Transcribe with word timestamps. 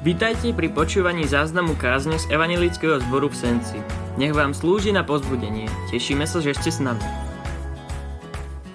Vítajte 0.00 0.56
pri 0.56 0.72
počúvaní 0.72 1.28
záznamu 1.28 1.76
kázne 1.76 2.16
z 2.16 2.24
Evangelického 2.32 3.04
zboru 3.04 3.28
v 3.28 3.36
Senci. 3.36 3.76
Nech 4.16 4.32
vám 4.32 4.56
slúži 4.56 4.96
na 4.96 5.04
pozbudenie. 5.04 5.68
Tešíme 5.92 6.24
sa, 6.24 6.40
že 6.40 6.56
ste 6.56 6.72
s 6.72 6.80
nami. 6.80 7.04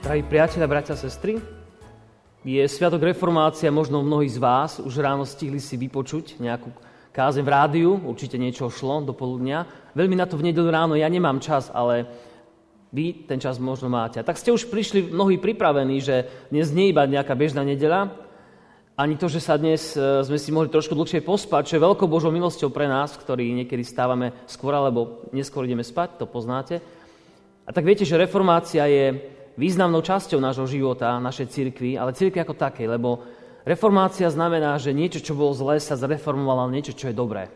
Drahí 0.06 0.22
priatelia, 0.22 0.70
bratia 0.70 0.94
a 0.94 1.02
sestry, 1.02 1.42
je 2.46 2.62
Sviatok 2.70 3.02
Reformácia, 3.02 3.74
možno 3.74 4.06
mnohí 4.06 4.30
z 4.30 4.38
vás 4.38 4.78
už 4.78 5.02
ráno 5.02 5.26
stihli 5.26 5.58
si 5.58 5.82
vypočuť 5.82 6.38
nejakú 6.38 6.70
kázeň 7.10 7.42
v 7.42 7.50
rádiu, 7.50 7.98
určite 8.06 8.38
niečo 8.38 8.70
šlo 8.70 9.02
do 9.02 9.18
poludnia. 9.18 9.66
Veľmi 9.98 10.14
na 10.14 10.30
to 10.30 10.38
v 10.38 10.54
nedelu 10.54 10.70
ráno 10.70 10.94
ja 10.94 11.10
nemám 11.10 11.42
čas, 11.42 11.74
ale 11.74 12.06
vy 12.94 13.26
ten 13.26 13.42
čas 13.42 13.58
možno 13.58 13.90
máte. 13.90 14.22
Tak 14.22 14.38
ste 14.38 14.54
už 14.54 14.70
prišli 14.70 15.10
mnohí 15.10 15.42
pripravení, 15.42 16.06
že 16.06 16.30
dnes 16.54 16.70
nie 16.70 16.94
iba 16.94 17.02
nejaká 17.10 17.34
bežná 17.34 17.66
nedela, 17.66 18.14
ani 18.96 19.20
to, 19.20 19.28
že 19.28 19.44
sa 19.44 19.60
dnes 19.60 19.92
e, 19.96 20.24
sme 20.24 20.40
si 20.40 20.56
mohli 20.56 20.72
trošku 20.72 20.96
dlhšie 20.96 21.20
pospať, 21.20 21.68
čo 21.68 21.76
je 21.76 21.86
veľkou 21.86 22.08
Božou 22.08 22.32
milosťou 22.32 22.72
pre 22.72 22.88
nás, 22.88 23.12
ktorí 23.20 23.52
niekedy 23.52 23.84
stávame 23.84 24.32
skôr, 24.48 24.72
alebo 24.72 25.28
neskôr 25.36 25.68
ideme 25.68 25.84
spať, 25.84 26.24
to 26.24 26.26
poznáte. 26.26 26.80
A 27.68 27.70
tak 27.76 27.84
viete, 27.84 28.08
že 28.08 28.16
reformácia 28.16 28.88
je 28.88 29.20
významnou 29.60 30.00
časťou 30.00 30.40
nášho 30.40 30.64
života, 30.64 31.20
našej 31.20 31.48
cirkvi, 31.52 32.00
ale 32.00 32.16
cirkvi 32.16 32.40
ako 32.40 32.56
takej, 32.56 32.88
lebo 32.88 33.20
reformácia 33.68 34.32
znamená, 34.32 34.80
že 34.80 34.96
niečo, 34.96 35.20
čo 35.20 35.36
bolo 35.36 35.52
zlé, 35.52 35.84
sa 35.84 36.00
zreformovalo 36.00 36.72
na 36.72 36.76
niečo, 36.80 36.96
čo 36.96 37.12
je 37.12 37.20
dobré. 37.20 37.52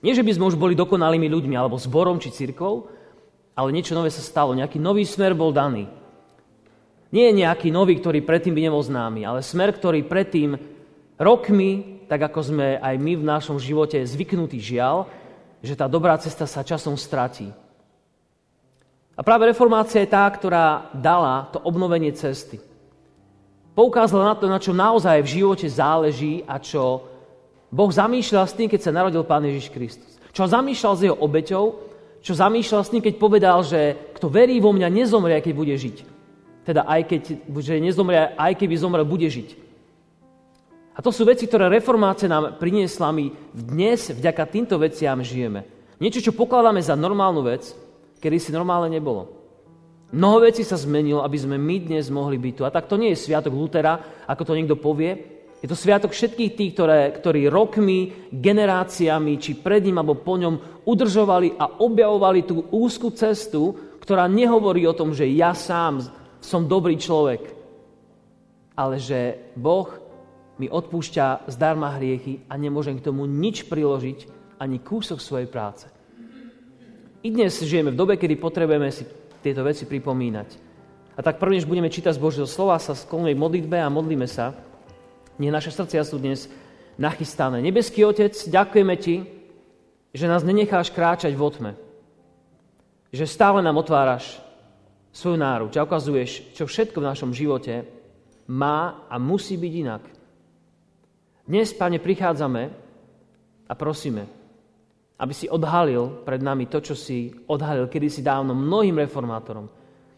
Nie, 0.00 0.16
že 0.16 0.24
by 0.24 0.40
sme 0.40 0.48
už 0.48 0.56
boli 0.56 0.72
dokonalými 0.72 1.28
ľuďmi, 1.28 1.52
alebo 1.52 1.80
zborom 1.80 2.16
či 2.16 2.32
cirkvou, 2.32 2.88
ale 3.56 3.72
niečo 3.76 3.96
nové 3.96 4.08
sa 4.08 4.24
stalo, 4.24 4.56
nejaký 4.56 4.80
nový 4.80 5.04
smer 5.04 5.36
bol 5.36 5.52
daný. 5.52 5.88
Nie 7.14 7.30
je 7.30 7.38
nejaký 7.42 7.70
nový, 7.70 7.98
ktorý 7.98 8.22
predtým 8.22 8.54
by 8.54 8.60
nebol 8.66 8.82
známy, 8.82 9.22
ale 9.22 9.40
smer, 9.42 9.70
ktorý 9.70 10.02
predtým 10.02 10.58
rokmi, 11.16 12.02
tak 12.10 12.30
ako 12.30 12.40
sme 12.42 12.66
aj 12.78 12.94
my 12.98 13.12
v 13.18 13.28
našom 13.28 13.58
živote 13.58 13.98
zvyknutí 14.02 14.58
žiaľ, 14.58 15.06
že 15.62 15.78
tá 15.78 15.86
dobrá 15.90 16.18
cesta 16.18 16.46
sa 16.46 16.66
časom 16.66 16.94
stratí. 16.94 17.50
A 19.16 19.20
práve 19.24 19.48
reformácia 19.48 20.04
je 20.04 20.12
tá, 20.12 20.28
ktorá 20.28 20.92
dala 20.92 21.48
to 21.48 21.58
obnovenie 21.64 22.12
cesty. 22.12 22.60
Poukázala 23.72 24.32
na 24.32 24.34
to, 24.36 24.44
na 24.48 24.60
čo 24.60 24.76
naozaj 24.76 25.24
v 25.24 25.32
živote 25.40 25.66
záleží 25.68 26.44
a 26.44 26.60
čo 26.60 27.06
Boh 27.72 27.90
zamýšľal 27.92 28.44
s 28.48 28.56
tým, 28.56 28.68
keď 28.68 28.80
sa 28.88 28.94
narodil 28.94 29.24
Pán 29.24 29.44
Ježiš 29.44 29.72
Kristus. 29.72 30.16
Čo 30.32 30.48
zamýšľal 30.48 30.94
s 30.96 31.04
jeho 31.04 31.16
obeťou, 31.16 31.64
čo 32.20 32.32
zamýšľal 32.36 32.82
s 32.84 32.92
tým, 32.92 33.02
keď 33.04 33.14
povedal, 33.16 33.58
že 33.64 33.96
kto 34.16 34.32
verí 34.32 34.60
vo 34.60 34.72
mňa, 34.72 34.88
nezomrie, 34.92 35.40
keď 35.40 35.54
bude 35.56 35.74
žiť. 35.76 36.15
Teda 36.66 36.82
aj 36.82 37.06
keď 37.06 37.22
že 37.62 37.78
nezomrie, 37.78 38.34
aj 38.34 38.58
keby 38.58 38.74
zomrel, 38.74 39.06
bude 39.06 39.30
žiť. 39.30 39.54
A 40.96 41.04
to 41.04 41.14
sú 41.14 41.22
veci, 41.22 41.46
ktoré 41.46 41.70
reformácia 41.70 42.26
nám 42.26 42.58
priniesla. 42.58 43.14
My 43.14 43.30
dnes 43.54 44.10
vďaka 44.10 44.42
týmto 44.50 44.74
veciam 44.80 45.22
žijeme. 45.22 45.62
Niečo, 46.02 46.24
čo 46.24 46.34
pokladáme 46.34 46.82
za 46.82 46.98
normálnu 46.98 47.46
vec, 47.46 47.70
kedy 48.18 48.36
si 48.42 48.50
normálne 48.50 48.90
nebolo. 48.90 49.30
Mnoho 50.10 50.48
vecí 50.48 50.64
sa 50.64 50.80
zmenilo, 50.80 51.22
aby 51.22 51.38
sme 51.38 51.60
my 51.60 51.76
dnes 51.86 52.08
mohli 52.08 52.40
byť 52.40 52.54
tu. 52.56 52.62
A 52.64 52.72
tak 52.72 52.88
to 52.88 52.96
nie 52.96 53.12
je 53.12 53.22
sviatok 53.22 53.52
Lutera, 53.52 54.24
ako 54.26 54.42
to 54.42 54.56
niekto 54.56 54.74
povie. 54.74 55.36
Je 55.60 55.68
to 55.68 55.76
sviatok 55.76 56.12
všetkých 56.16 56.52
tých, 56.52 56.72
ktoré, 56.76 57.12
ktorí 57.12 57.48
rokmi, 57.48 58.28
generáciami, 58.32 59.36
či 59.40 59.56
pred 59.60 59.84
ním 59.84 60.00
alebo 60.00 60.16
po 60.16 60.36
ňom 60.36 60.84
udržovali 60.84 61.56
a 61.60 61.80
objavovali 61.80 62.44
tú 62.44 62.70
úzkú 62.72 63.12
cestu, 63.12 63.72
ktorá 64.00 64.30
nehovorí 64.30 64.86
o 64.86 64.94
tom, 64.96 65.12
že 65.12 65.26
ja 65.28 65.52
sám 65.52 66.06
som 66.46 66.70
dobrý 66.70 66.94
človek, 66.94 67.42
ale 68.78 69.02
že 69.02 69.50
Boh 69.58 69.90
mi 70.62 70.70
odpúšťa 70.70 71.50
zdarma 71.50 71.98
hriechy 71.98 72.46
a 72.46 72.54
nemôžem 72.54 73.02
k 73.02 73.10
tomu 73.10 73.26
nič 73.26 73.66
priložiť, 73.66 74.30
ani 74.56 74.80
kúsok 74.80 75.20
svojej 75.20 75.50
práce. 75.50 75.90
I 77.20 77.28
dnes 77.28 77.60
žijeme 77.60 77.92
v 77.92 77.98
dobe, 77.98 78.14
kedy 78.16 78.38
potrebujeme 78.38 78.88
si 78.94 79.04
tieto 79.42 79.66
veci 79.66 79.84
pripomínať. 79.84 80.48
A 81.18 81.20
tak 81.20 81.42
prvne, 81.42 81.60
budeme 81.66 81.90
čítať 81.92 82.14
z 82.14 82.22
Božieho 82.22 82.48
slova, 82.48 82.80
sa 82.80 82.94
skloníme 82.96 83.36
v 83.36 83.42
modlitbe 83.42 83.76
a 83.82 83.92
modlíme 83.92 84.24
sa. 84.30 84.54
Nech 85.36 85.52
naše 85.52 85.74
srdcia 85.74 86.06
sú 86.06 86.16
dnes 86.16 86.48
nachystané. 86.96 87.60
Nebeský 87.60 88.06
Otec, 88.06 88.32
ďakujeme 88.32 88.94
Ti, 88.96 89.16
že 90.16 90.30
nás 90.30 90.46
nenecháš 90.46 90.88
kráčať 90.94 91.36
v 91.36 91.42
otme. 91.44 91.70
Že 93.12 93.28
stále 93.28 93.60
nám 93.60 93.76
otváraš 93.76 94.45
svoju 95.16 95.40
náruč 95.40 95.72
a 95.80 95.88
ukazuješ, 95.88 96.52
čo 96.52 96.68
všetko 96.68 97.00
v 97.00 97.08
našom 97.08 97.32
živote 97.32 97.88
má 98.52 99.08
a 99.08 99.16
musí 99.16 99.56
byť 99.56 99.72
inak. 99.72 100.02
Dnes, 101.48 101.72
Pane, 101.72 101.96
prichádzame 101.96 102.62
a 103.64 103.72
prosíme, 103.72 104.28
aby 105.16 105.32
si 105.32 105.48
odhalil 105.48 106.20
pred 106.20 106.44
nami 106.44 106.68
to, 106.68 106.84
čo 106.84 106.92
si 106.92 107.32
odhalil 107.48 107.88
kedysi 107.88 108.20
dávno 108.20 108.52
mnohým 108.52 109.00
reformátorom 109.08 109.64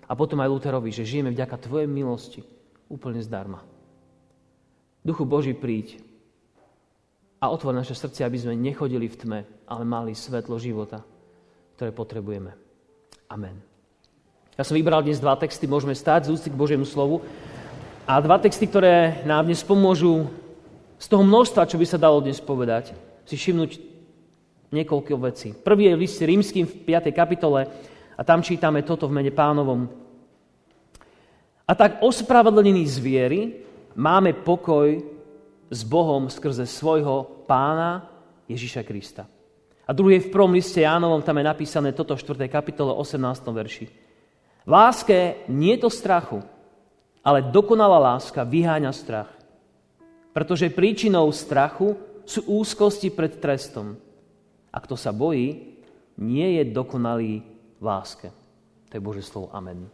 a 0.03 0.13
potom 0.19 0.43
aj 0.43 0.51
Luterovi, 0.51 0.91
že 0.91 1.07
žijeme 1.07 1.31
vďaka 1.31 1.63
Tvojej 1.63 1.87
milosti 1.87 2.43
úplne 2.91 3.23
zdarma. 3.23 3.63
Duchu 4.99 5.23
Boží, 5.23 5.55
príď 5.55 6.03
a 7.39 7.55
otvor 7.55 7.71
naše 7.71 7.95
srdce, 7.95 8.27
aby 8.27 8.35
sme 8.35 8.59
nechodili 8.59 9.07
v 9.07 9.15
tme, 9.15 9.41
ale 9.71 9.83
mali 9.87 10.11
svetlo 10.11 10.59
života, 10.59 11.07
ktoré 11.79 11.95
potrebujeme. 11.95 12.51
Amen. 13.31 13.68
Ja 14.59 14.67
som 14.67 14.75
vybral 14.75 15.07
dnes 15.07 15.23
dva 15.23 15.39
texty, 15.39 15.71
môžeme 15.71 15.95
stáť 15.95 16.27
z 16.27 16.35
úcty 16.35 16.51
k 16.51 16.59
Božiemu 16.59 16.83
slovu. 16.83 17.23
A 18.11 18.19
dva 18.19 18.43
texty, 18.43 18.67
ktoré 18.67 19.23
nám 19.23 19.47
dnes 19.47 19.63
pomôžu 19.63 20.27
z 20.99 21.07
toho 21.07 21.23
množstva, 21.23 21.71
čo 21.71 21.79
by 21.79 21.87
sa 21.87 21.95
dalo 21.95 22.19
dnes 22.19 22.43
povedať, 22.43 22.91
si 23.23 23.39
všimnúť 23.39 23.79
niekoľko 24.75 25.15
vecí. 25.23 25.55
Prvý 25.55 25.87
je 25.87 25.95
v 25.95 26.03
liste 26.03 26.27
rímským 26.27 26.67
v 26.67 26.75
5. 26.91 27.07
kapitole 27.15 27.71
a 28.19 28.21
tam 28.27 28.43
čítame 28.43 28.83
toto 28.83 29.07
v 29.07 29.23
mene 29.23 29.31
pánovom. 29.31 29.87
A 31.63 31.73
tak 31.79 32.03
ospravedlnený 32.03 32.83
z 32.83 32.99
viery 32.99 33.41
máme 33.95 34.35
pokoj 34.43 34.99
s 35.71 35.81
Bohom 35.87 36.27
skrze 36.27 36.67
svojho 36.67 37.47
pána 37.47 38.11
Ježiša 38.51 38.83
Krista. 38.83 39.23
A 39.87 39.95
druhý 39.95 40.19
je 40.19 40.27
v 40.27 40.35
prvom 40.35 40.51
liste 40.51 40.83
Jánovom, 40.83 41.23
tam 41.23 41.39
je 41.39 41.47
napísané 41.47 41.95
toto 41.95 42.19
v 42.19 42.27
4. 42.27 42.51
kapitole 42.51 42.91
18. 42.91 43.23
verši. 43.55 44.08
Láske 44.69 45.49
nie 45.49 45.81
je 45.81 45.89
to 45.89 45.89
strachu, 45.89 46.45
ale 47.25 47.41
dokonalá 47.41 47.97
láska 48.13 48.45
vyháňa 48.45 48.93
strach. 48.93 49.33
Pretože 50.37 50.69
príčinou 50.69 51.33
strachu 51.33 51.97
sú 52.29 52.45
úzkosti 52.45 53.09
pred 53.09 53.41
trestom. 53.41 53.97
A 54.69 54.77
kto 54.85 54.93
sa 54.93 55.09
bojí, 55.09 55.73
nie 56.21 56.61
je 56.61 56.69
dokonalý 56.69 57.41
v 57.81 57.83
láske. 57.83 58.29
To 58.89 58.93
je 58.93 59.01
Bože 59.01 59.25
slovo. 59.25 59.49
Amen. 59.57 59.89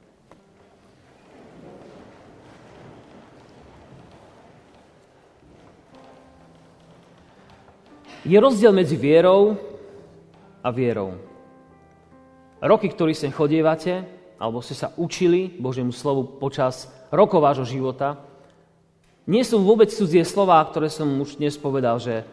Je 8.26 8.40
rozdiel 8.40 8.74
medzi 8.74 8.98
vierou 8.98 9.54
a 10.64 10.68
vierou. 10.74 11.14
Roky, 12.58 12.90
ktorý 12.90 13.12
sem 13.12 13.28
chodievate, 13.30 14.23
alebo 14.38 14.60
ste 14.60 14.74
sa 14.74 14.92
učili 14.98 15.54
Božiemu 15.58 15.94
slovu 15.94 16.38
počas 16.38 16.90
rokov 17.14 17.40
vášho 17.42 17.66
života, 17.66 18.18
nie 19.24 19.40
sú 19.40 19.56
vôbec 19.64 19.88
cudzie 19.88 20.20
slova, 20.20 20.60
ktoré 20.68 20.92
som 20.92 21.08
už 21.16 21.40
dnes 21.40 21.56
povedal, 21.56 21.96
že 21.96 22.28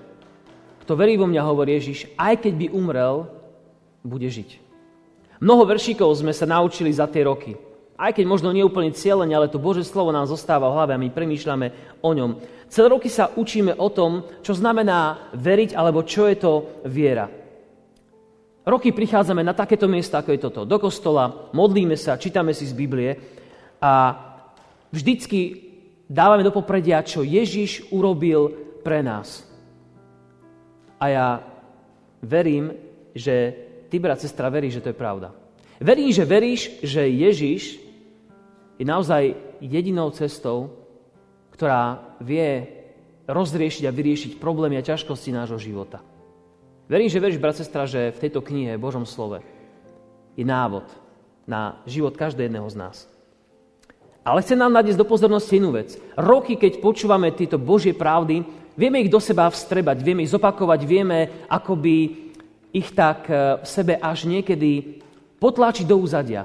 kto 0.83 0.99
verí 0.99 1.15
vo 1.15 1.23
mňa, 1.23 1.47
hovorí 1.47 1.79
Ježiš, 1.79 2.11
aj 2.19 2.43
keď 2.43 2.53
by 2.57 2.67
umrel, 2.75 3.31
bude 4.03 4.27
žiť. 4.27 4.59
Mnoho 5.39 5.63
veršíkov 5.63 6.11
sme 6.19 6.35
sa 6.35 6.43
naučili 6.43 6.91
za 6.91 7.07
tie 7.07 7.23
roky. 7.23 7.55
Aj 7.95 8.11
keď 8.11 8.25
možno 8.27 8.51
nie 8.51 8.65
úplne 8.65 8.91
cieľene, 8.91 9.31
ale 9.31 9.47
to 9.47 9.61
Bože 9.61 9.85
slovo 9.85 10.11
nám 10.11 10.27
zostáva 10.27 10.67
v 10.67 10.75
hlave 10.75 10.91
a 10.97 11.01
my 11.01 11.09
premýšľame 11.13 11.67
o 12.01 12.11
ňom. 12.11 12.31
Celé 12.67 12.87
roky 12.91 13.07
sa 13.07 13.31
učíme 13.31 13.77
o 13.77 13.87
tom, 13.93 14.27
čo 14.41 14.51
znamená 14.51 15.31
veriť, 15.37 15.77
alebo 15.77 16.03
čo 16.03 16.27
je 16.27 16.37
to 16.37 16.51
viera. 16.89 17.29
Roky 18.61 18.93
prichádzame 18.93 19.41
na 19.41 19.57
takéto 19.57 19.89
miesta, 19.89 20.21
ako 20.21 20.29
je 20.37 20.39
toto, 20.41 20.61
do 20.69 20.77
kostola, 20.77 21.49
modlíme 21.49 21.97
sa, 21.97 22.21
čítame 22.21 22.53
si 22.53 22.69
z 22.69 22.77
Biblie 22.77 23.17
a 23.81 24.13
vždycky 24.93 25.71
dávame 26.05 26.45
do 26.45 26.53
popredia, 26.53 27.01
čo 27.01 27.25
Ježiš 27.25 27.89
urobil 27.89 28.53
pre 28.85 29.01
nás. 29.01 29.41
A 31.01 31.05
ja 31.09 31.27
verím, 32.21 32.69
že 33.17 33.55
ty, 33.89 33.97
brat, 33.97 34.21
sestra, 34.21 34.53
veríš, 34.53 34.77
že 34.77 34.83
to 34.85 34.91
je 34.93 35.01
pravda. 35.01 35.33
Verím, 35.81 36.13
že 36.13 36.29
veríš, 36.29 36.61
že 36.85 37.09
Ježiš 37.09 37.81
je 38.77 38.85
naozaj 38.85 39.33
jedinou 39.57 40.13
cestou, 40.13 40.69
ktorá 41.57 42.13
vie 42.21 42.69
rozriešiť 43.25 43.89
a 43.89 43.95
vyriešiť 43.95 44.31
problémy 44.37 44.77
a 44.77 44.85
ťažkosti 44.85 45.33
nášho 45.33 45.57
života. 45.57 46.05
Verím, 46.91 47.07
že 47.07 47.23
veríš, 47.23 47.39
brat, 47.39 47.55
sestra, 47.55 47.87
že 47.87 48.11
v 48.11 48.21
tejto 48.27 48.43
knihe, 48.43 48.75
v 48.75 48.83
Božom 48.83 49.07
slove, 49.07 49.39
je 50.35 50.43
návod 50.43 50.83
na 51.47 51.79
život 51.87 52.19
každého 52.19 52.51
jedného 52.51 52.67
z 52.67 52.75
nás. 52.75 53.07
Ale 54.27 54.43
chcem 54.43 54.59
nám 54.59 54.75
nadísť 54.75 54.99
do 54.99 55.07
pozornosti 55.07 55.55
inú 55.55 55.71
vec. 55.71 55.95
Roky, 56.19 56.59
keď 56.59 56.83
počúvame 56.83 57.31
tieto 57.31 57.55
Božie 57.55 57.95
pravdy, 57.95 58.43
vieme 58.75 58.99
ich 58.99 59.07
do 59.07 59.23
seba 59.23 59.47
vstrebať, 59.47 60.03
vieme 60.03 60.27
ich 60.27 60.35
zopakovať, 60.35 60.79
vieme 60.83 61.47
akoby 61.47 62.27
ich 62.75 62.91
tak 62.91 63.23
e, 63.31 63.63
v 63.63 63.67
sebe 63.71 63.95
až 63.95 64.27
niekedy 64.27 64.99
potláčiť 65.39 65.87
do 65.87 65.95
úzadia. 65.95 66.43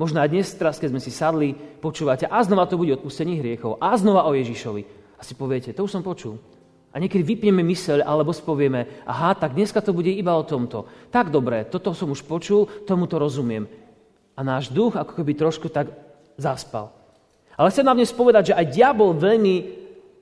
Možno 0.00 0.24
aj 0.24 0.32
dnes, 0.32 0.56
teraz, 0.56 0.80
keď 0.80 0.96
sme 0.96 1.04
si 1.04 1.12
sadli, 1.12 1.52
počúvate, 1.84 2.24
a 2.24 2.40
znova 2.40 2.64
to 2.64 2.80
bude 2.80 2.96
odpustenie 2.96 3.36
hriechov, 3.36 3.76
a 3.76 3.92
znova 4.00 4.24
o 4.24 4.32
Ježišovi. 4.32 4.82
A 5.14 5.22
si 5.22 5.36
poviete, 5.36 5.76
to 5.76 5.84
už 5.84 5.92
som 5.92 6.00
počul. 6.00 6.40
A 6.90 6.98
niekedy 6.98 7.22
vypneme 7.22 7.62
myseľ, 7.62 8.02
alebo 8.02 8.34
spovieme, 8.34 9.06
aha, 9.06 9.38
tak 9.38 9.54
dneska 9.54 9.78
to 9.78 9.94
bude 9.94 10.10
iba 10.10 10.34
o 10.34 10.42
tomto. 10.42 10.90
Tak 11.14 11.30
dobre, 11.30 11.62
toto 11.70 11.94
som 11.94 12.10
už 12.10 12.26
počul, 12.26 12.66
tomu 12.82 13.06
to 13.06 13.22
rozumiem. 13.22 13.70
A 14.34 14.42
náš 14.42 14.74
duch 14.74 14.98
ako 14.98 15.14
keby 15.14 15.38
trošku 15.38 15.70
tak 15.70 15.94
zaspal. 16.34 16.90
Ale 17.54 17.70
chcem 17.70 17.86
nám 17.86 17.94
dnes 17.94 18.10
povedať, 18.10 18.50
že 18.50 18.58
aj 18.58 18.66
diabol 18.74 19.14
veľmi 19.14 19.54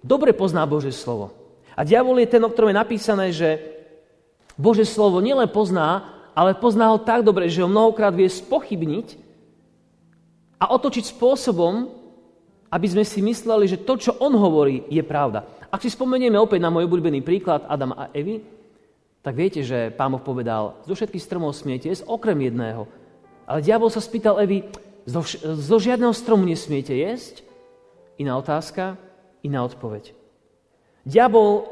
dobre 0.05 0.37
pozná 0.37 0.69
Bože 0.69 0.93
slovo. 0.93 1.33
A 1.73 1.87
diabol 1.87 2.21
je 2.21 2.29
ten, 2.29 2.43
o 2.43 2.51
ktorom 2.53 2.75
je 2.75 2.83
napísané, 2.83 3.27
že 3.33 3.63
Bože 4.59 4.83
slovo 4.83 5.23
nielen 5.23 5.47
pozná, 5.49 6.19
ale 6.35 6.59
pozná 6.59 6.91
ho 6.91 6.99
tak 6.99 7.23
dobre, 7.23 7.47
že 7.47 7.63
ho 7.63 7.71
mnohokrát 7.71 8.11
vie 8.11 8.27
spochybniť 8.27 9.15
a 10.59 10.75
otočiť 10.75 11.15
spôsobom, 11.15 11.98
aby 12.69 12.87
sme 12.89 13.05
si 13.05 13.25
mysleli, 13.25 13.65
že 13.65 13.81
to, 13.81 13.97
čo 13.97 14.13
on 14.21 14.37
hovorí, 14.37 14.85
je 14.93 15.01
pravda. 15.01 15.45
Ak 15.73 15.81
si 15.81 15.93
spomenieme 15.93 16.37
opäť 16.37 16.61
na 16.65 16.73
môj 16.73 16.89
obľúbený 16.89 17.25
príklad 17.25 17.65
Adam 17.69 17.97
a 17.97 18.13
Evy, 18.13 18.45
tak 19.25 19.35
viete, 19.37 19.61
že 19.65 19.93
pán 19.93 20.13
Boh 20.13 20.23
povedal, 20.23 20.81
zo 20.89 20.95
všetkých 20.97 21.25
stromov 21.25 21.57
smiete 21.57 21.91
jesť, 21.91 22.09
okrem 22.09 22.39
jedného. 22.49 22.89
Ale 23.49 23.65
diabol 23.65 23.93
sa 23.93 24.01
spýtal 24.01 24.41
Evy, 24.41 24.65
zo, 25.09 25.25
zo 25.41 25.77
žiadneho 25.81 26.13
stromu 26.13 26.45
nesmiete 26.45 26.93
jesť? 26.93 27.41
Iná 28.21 28.37
otázka, 28.37 29.01
iná 29.41 29.65
odpoveď. 29.65 30.13
Diabol 31.09 31.65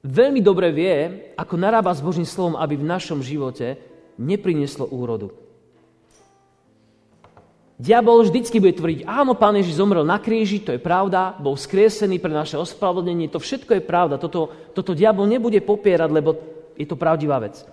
veľmi 0.00 0.40
dobre 0.40 0.72
vie, 0.72 0.96
ako 1.36 1.54
narába 1.60 1.92
s 1.92 2.00
Božím 2.00 2.24
slovom, 2.24 2.56
aby 2.56 2.80
v 2.80 2.88
našom 2.88 3.20
živote 3.20 3.76
neprineslo 4.16 4.88
úrodu. 4.88 5.41
Diabol 7.80 8.22
vždycky 8.22 8.60
bude 8.60 8.78
tvrdiť, 8.78 9.08
áno, 9.08 9.34
Pán 9.34 9.58
Ježiš 9.58 9.80
zomrel 9.80 10.06
na 10.06 10.20
kríži, 10.20 10.62
to 10.62 10.76
je 10.76 10.80
pravda, 10.80 11.34
bol 11.40 11.58
skriesený 11.58 12.20
pre 12.22 12.30
naše 12.30 12.54
ospravedlnenie, 12.60 13.32
to 13.32 13.42
všetko 13.42 13.80
je 13.80 13.82
pravda. 13.82 14.20
Toto, 14.20 14.52
toto 14.76 14.92
diabol 14.92 15.26
nebude 15.26 15.58
popierať, 15.58 16.10
lebo 16.12 16.36
je 16.78 16.86
to 16.86 16.94
pravdivá 16.94 17.42
vec. 17.42 17.64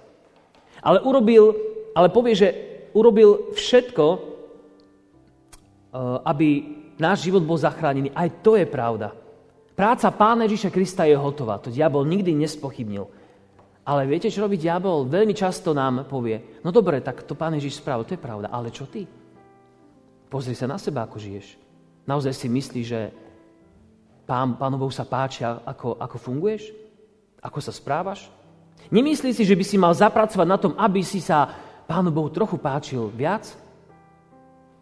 Ale 0.81 1.03
urobil, 1.03 1.53
ale 1.93 2.09
povie, 2.09 2.33
že 2.33 2.49
urobil 2.95 3.53
všetko, 3.53 4.29
Eh, 5.89 5.97
aby 6.21 6.47
náš 7.01 7.25
život 7.25 7.41
bol 7.41 7.57
zachránený. 7.57 8.13
Aj 8.13 8.29
to 8.45 8.53
je 8.53 8.69
pravda. 8.69 9.09
Práca 9.73 10.13
Pána 10.13 10.45
Ježiša 10.45 10.69
Krista 10.69 11.01
je 11.09 11.17
hotová. 11.17 11.57
To 11.65 11.73
diabol 11.73 12.05
nikdy 12.05 12.29
nespochybnil. 12.37 13.09
Ale 13.89 14.05
viete, 14.05 14.29
čo 14.29 14.45
robí 14.45 14.61
diabol? 14.61 15.09
Veľmi 15.09 15.33
často 15.33 15.73
nám 15.73 16.05
povie, 16.05 16.61
no 16.61 16.69
dobre, 16.69 17.01
tak 17.01 17.25
to 17.25 17.33
Pán 17.33 17.57
Ježiš 17.57 17.81
spravil, 17.81 18.05
to 18.05 18.13
je 18.13 18.21
pravda, 18.21 18.53
ale 18.53 18.69
čo 18.69 18.85
ty? 18.85 19.01
Pozri 20.29 20.53
sa 20.53 20.69
na 20.69 20.77
seba, 20.77 21.09
ako 21.09 21.17
žiješ. 21.17 21.57
Naozaj 22.05 22.33
si 22.37 22.47
myslíš, 22.47 22.85
že 22.85 23.01
Pán, 24.29 24.53
Pánu 24.61 24.77
Bohu 24.77 24.93
sa 24.93 25.09
páčia, 25.09 25.57
ako, 25.65 25.97
ako 25.97 26.17
funguješ? 26.21 26.69
Ako 27.41 27.57
sa 27.57 27.73
správaš? 27.73 28.29
Nemyslíš 28.93 29.41
si, 29.41 29.43
že 29.43 29.57
by 29.57 29.65
si 29.65 29.81
mal 29.81 29.89
zapracovať 29.97 30.47
na 30.47 30.57
tom, 30.61 30.77
aby 30.77 31.01
si 31.01 31.17
sa 31.17 31.49
Pánu 31.89 32.13
Bohu 32.13 32.29
trochu 32.29 32.61
páčil 32.61 33.09
viac? 33.09 33.49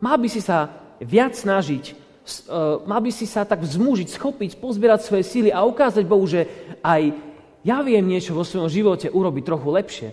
Mal 0.04 0.20
by 0.20 0.28
si 0.28 0.44
sa 0.44 0.68
viac 1.00 1.32
snažiť, 1.32 1.84
e, 1.90 2.54
mal 2.84 3.00
by 3.00 3.12
si 3.16 3.24
sa 3.24 3.48
tak 3.48 3.64
vzmúžiť, 3.64 4.12
schopiť, 4.12 4.60
pozbierať 4.60 5.08
svoje 5.08 5.24
síly 5.24 5.50
a 5.50 5.64
ukázať 5.64 6.04
Bohu, 6.04 6.28
že 6.28 6.44
aj 6.84 7.16
ja 7.64 7.80
viem 7.88 8.04
niečo 8.04 8.36
vo 8.36 8.44
svojom 8.44 8.68
živote 8.68 9.08
urobiť 9.08 9.44
trochu 9.48 9.68
lepšie. 9.72 10.10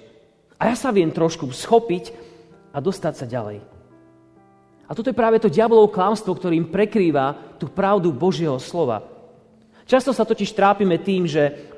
A 0.62 0.70
ja 0.70 0.78
sa 0.78 0.94
viem 0.94 1.10
trošku 1.10 1.50
schopiť 1.50 2.14
a 2.70 2.78
dostať 2.78 3.14
sa 3.19 3.26
ďalej. 3.26 3.73
A 4.84 4.92
toto 4.92 5.08
je 5.08 5.16
práve 5.16 5.40
to 5.40 5.48
diabolov 5.48 5.92
klamstvo, 5.92 6.36
ktorým 6.36 6.69
prekrýva 6.69 7.56
tú 7.56 7.72
pravdu 7.72 8.12
Božieho 8.12 8.60
slova. 8.60 9.00
Často 9.84 10.12
sa 10.12 10.25
totiž 10.25 10.52
trápime 10.52 11.00
tým, 11.00 11.28
že 11.28 11.72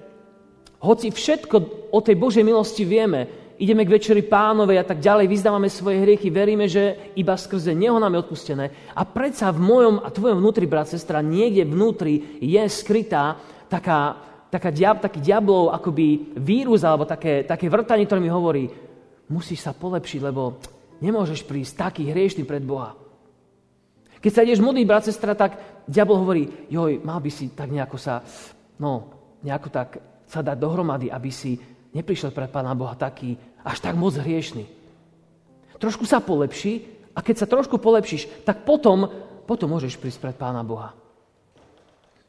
hoci 0.82 1.10
všetko 1.10 1.90
o 1.90 1.98
tej 2.02 2.14
Božej 2.18 2.44
milosti 2.46 2.86
vieme, 2.86 3.26
ideme 3.58 3.82
k 3.82 3.94
večeri 3.98 4.22
pánovej 4.22 4.78
a 4.78 4.86
tak 4.86 5.00
ďalej, 5.00 5.26
vyzdávame 5.26 5.66
svoje 5.72 6.04
hriechy, 6.04 6.28
veríme, 6.28 6.68
že 6.68 7.14
iba 7.16 7.34
skrze 7.34 7.72
Neho 7.72 7.96
nám 7.96 8.14
je 8.14 8.22
odpustené. 8.22 8.64
A 8.92 9.02
predsa 9.02 9.50
v 9.50 9.64
mojom 9.64 9.96
a 10.04 10.12
tvojom 10.12 10.38
vnútri, 10.38 10.68
brat, 10.68 10.92
sestra, 10.92 11.24
niekde 11.24 11.64
vnútri 11.64 12.38
je 12.38 12.62
skrytá 12.68 13.40
taká, 13.66 14.20
taká 14.52 14.70
diab, 14.70 15.00
taký 15.00 15.18
diablov 15.24 15.72
akoby 15.74 16.36
vírus 16.36 16.84
alebo 16.84 17.08
také, 17.08 17.42
také 17.48 17.66
vrtanie, 17.66 18.04
ktoré 18.04 18.20
mi 18.20 18.30
hovorí, 18.30 18.68
musíš 19.26 19.64
sa 19.66 19.72
polepšiť, 19.74 20.20
lebo 20.22 20.60
nemôžeš 21.00 21.44
prísť 21.44 21.90
taký 21.90 22.08
hriešný 22.08 22.44
pred 22.44 22.64
Boha. 22.64 22.96
Keď 24.20 24.32
sa 24.32 24.42
ideš 24.42 24.64
modliť, 24.64 24.86
brat, 24.88 25.04
sestra, 25.06 25.38
tak 25.38 25.60
diabol 25.86 26.18
hovorí, 26.18 26.50
joj, 26.66 26.98
mal 27.04 27.22
by 27.22 27.30
si 27.30 27.52
tak 27.52 27.70
nejako 27.70 27.94
sa, 28.00 28.24
no, 28.80 29.12
nejako 29.44 29.68
tak 29.70 29.88
sa 30.26 30.42
dať 30.42 30.56
dohromady, 30.58 31.06
aby 31.12 31.30
si 31.30 31.54
neprišiel 31.94 32.34
pred 32.34 32.50
Pána 32.50 32.74
Boha 32.74 32.98
taký, 32.98 33.38
až 33.62 33.78
tak 33.78 33.94
moc 33.94 34.18
hriešný. 34.18 34.66
Trošku 35.78 36.08
sa 36.08 36.18
polepší 36.18 36.88
a 37.14 37.22
keď 37.22 37.44
sa 37.44 37.46
trošku 37.46 37.78
polepšíš, 37.78 38.42
tak 38.42 38.66
potom, 38.66 39.06
potom 39.46 39.70
môžeš 39.70 40.00
prísť 40.00 40.18
pred 40.18 40.36
Pána 40.36 40.66
Boha. 40.66 40.96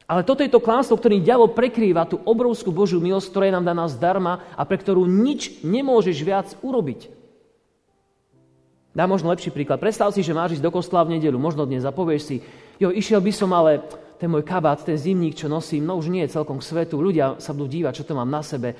Ale 0.08 0.24
toto 0.24 0.40
je 0.40 0.48
to 0.48 0.64
klamstvo, 0.64 0.96
ktorým 0.96 1.20
diabol 1.20 1.52
prekrýva 1.52 2.08
tú 2.08 2.16
obrovskú 2.24 2.72
Božiu 2.72 2.96
milosť, 2.96 3.28
ktorá 3.28 3.44
je 3.44 3.56
nám 3.60 3.68
daná 3.68 3.84
zdarma 3.92 4.40
a 4.56 4.64
pre 4.64 4.80
ktorú 4.80 5.04
nič 5.04 5.60
nemôžeš 5.60 6.16
viac 6.24 6.48
urobiť. 6.64 7.17
Dá 8.98 9.06
možno 9.06 9.30
lepší 9.30 9.54
príklad. 9.54 9.78
Predstav 9.78 10.10
si, 10.10 10.26
že 10.26 10.34
máš 10.34 10.58
ísť 10.58 10.66
do 10.66 10.74
kostola 10.74 11.06
v 11.06 11.14
nedelu. 11.14 11.38
Možno 11.38 11.62
dnes 11.62 11.86
zapovieš 11.86 12.22
si, 12.26 12.36
jo, 12.82 12.90
išiel 12.90 13.22
by 13.22 13.30
som, 13.30 13.54
ale 13.54 13.86
ten 14.18 14.26
môj 14.26 14.42
kabát, 14.42 14.82
ten 14.82 14.98
zimník, 14.98 15.38
čo 15.38 15.46
nosím, 15.46 15.86
no 15.86 15.94
už 16.02 16.10
nie 16.10 16.26
je 16.26 16.34
celkom 16.34 16.58
k 16.58 16.66
svetu. 16.66 16.98
Ľudia 16.98 17.38
sa 17.38 17.54
budú 17.54 17.70
dívať, 17.70 18.02
čo 18.02 18.06
to 18.10 18.18
mám 18.18 18.26
na 18.26 18.42
sebe 18.42 18.74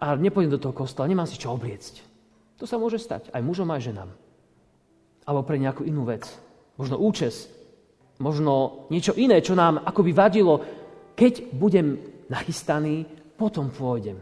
a 0.00 0.16
nepôjdem 0.16 0.56
do 0.56 0.62
toho 0.64 0.72
kostola, 0.72 1.12
nemám 1.12 1.28
si 1.28 1.36
čo 1.36 1.52
obliecť. 1.52 2.00
To 2.56 2.64
sa 2.64 2.80
môže 2.80 2.96
stať 2.96 3.28
aj 3.36 3.44
mužom, 3.44 3.68
aj 3.68 3.84
ženám. 3.84 4.08
Alebo 5.28 5.44
pre 5.44 5.60
nejakú 5.60 5.84
inú 5.84 6.08
vec. 6.08 6.24
Možno 6.80 6.96
účes, 6.96 7.52
možno 8.16 8.88
niečo 8.88 9.12
iné, 9.12 9.44
čo 9.44 9.52
nám 9.52 9.84
akoby 9.84 10.16
vadilo. 10.16 10.64
Keď 11.12 11.52
budem 11.52 12.00
nachystaný, 12.32 13.04
potom 13.36 13.68
pôjdem. 13.68 14.16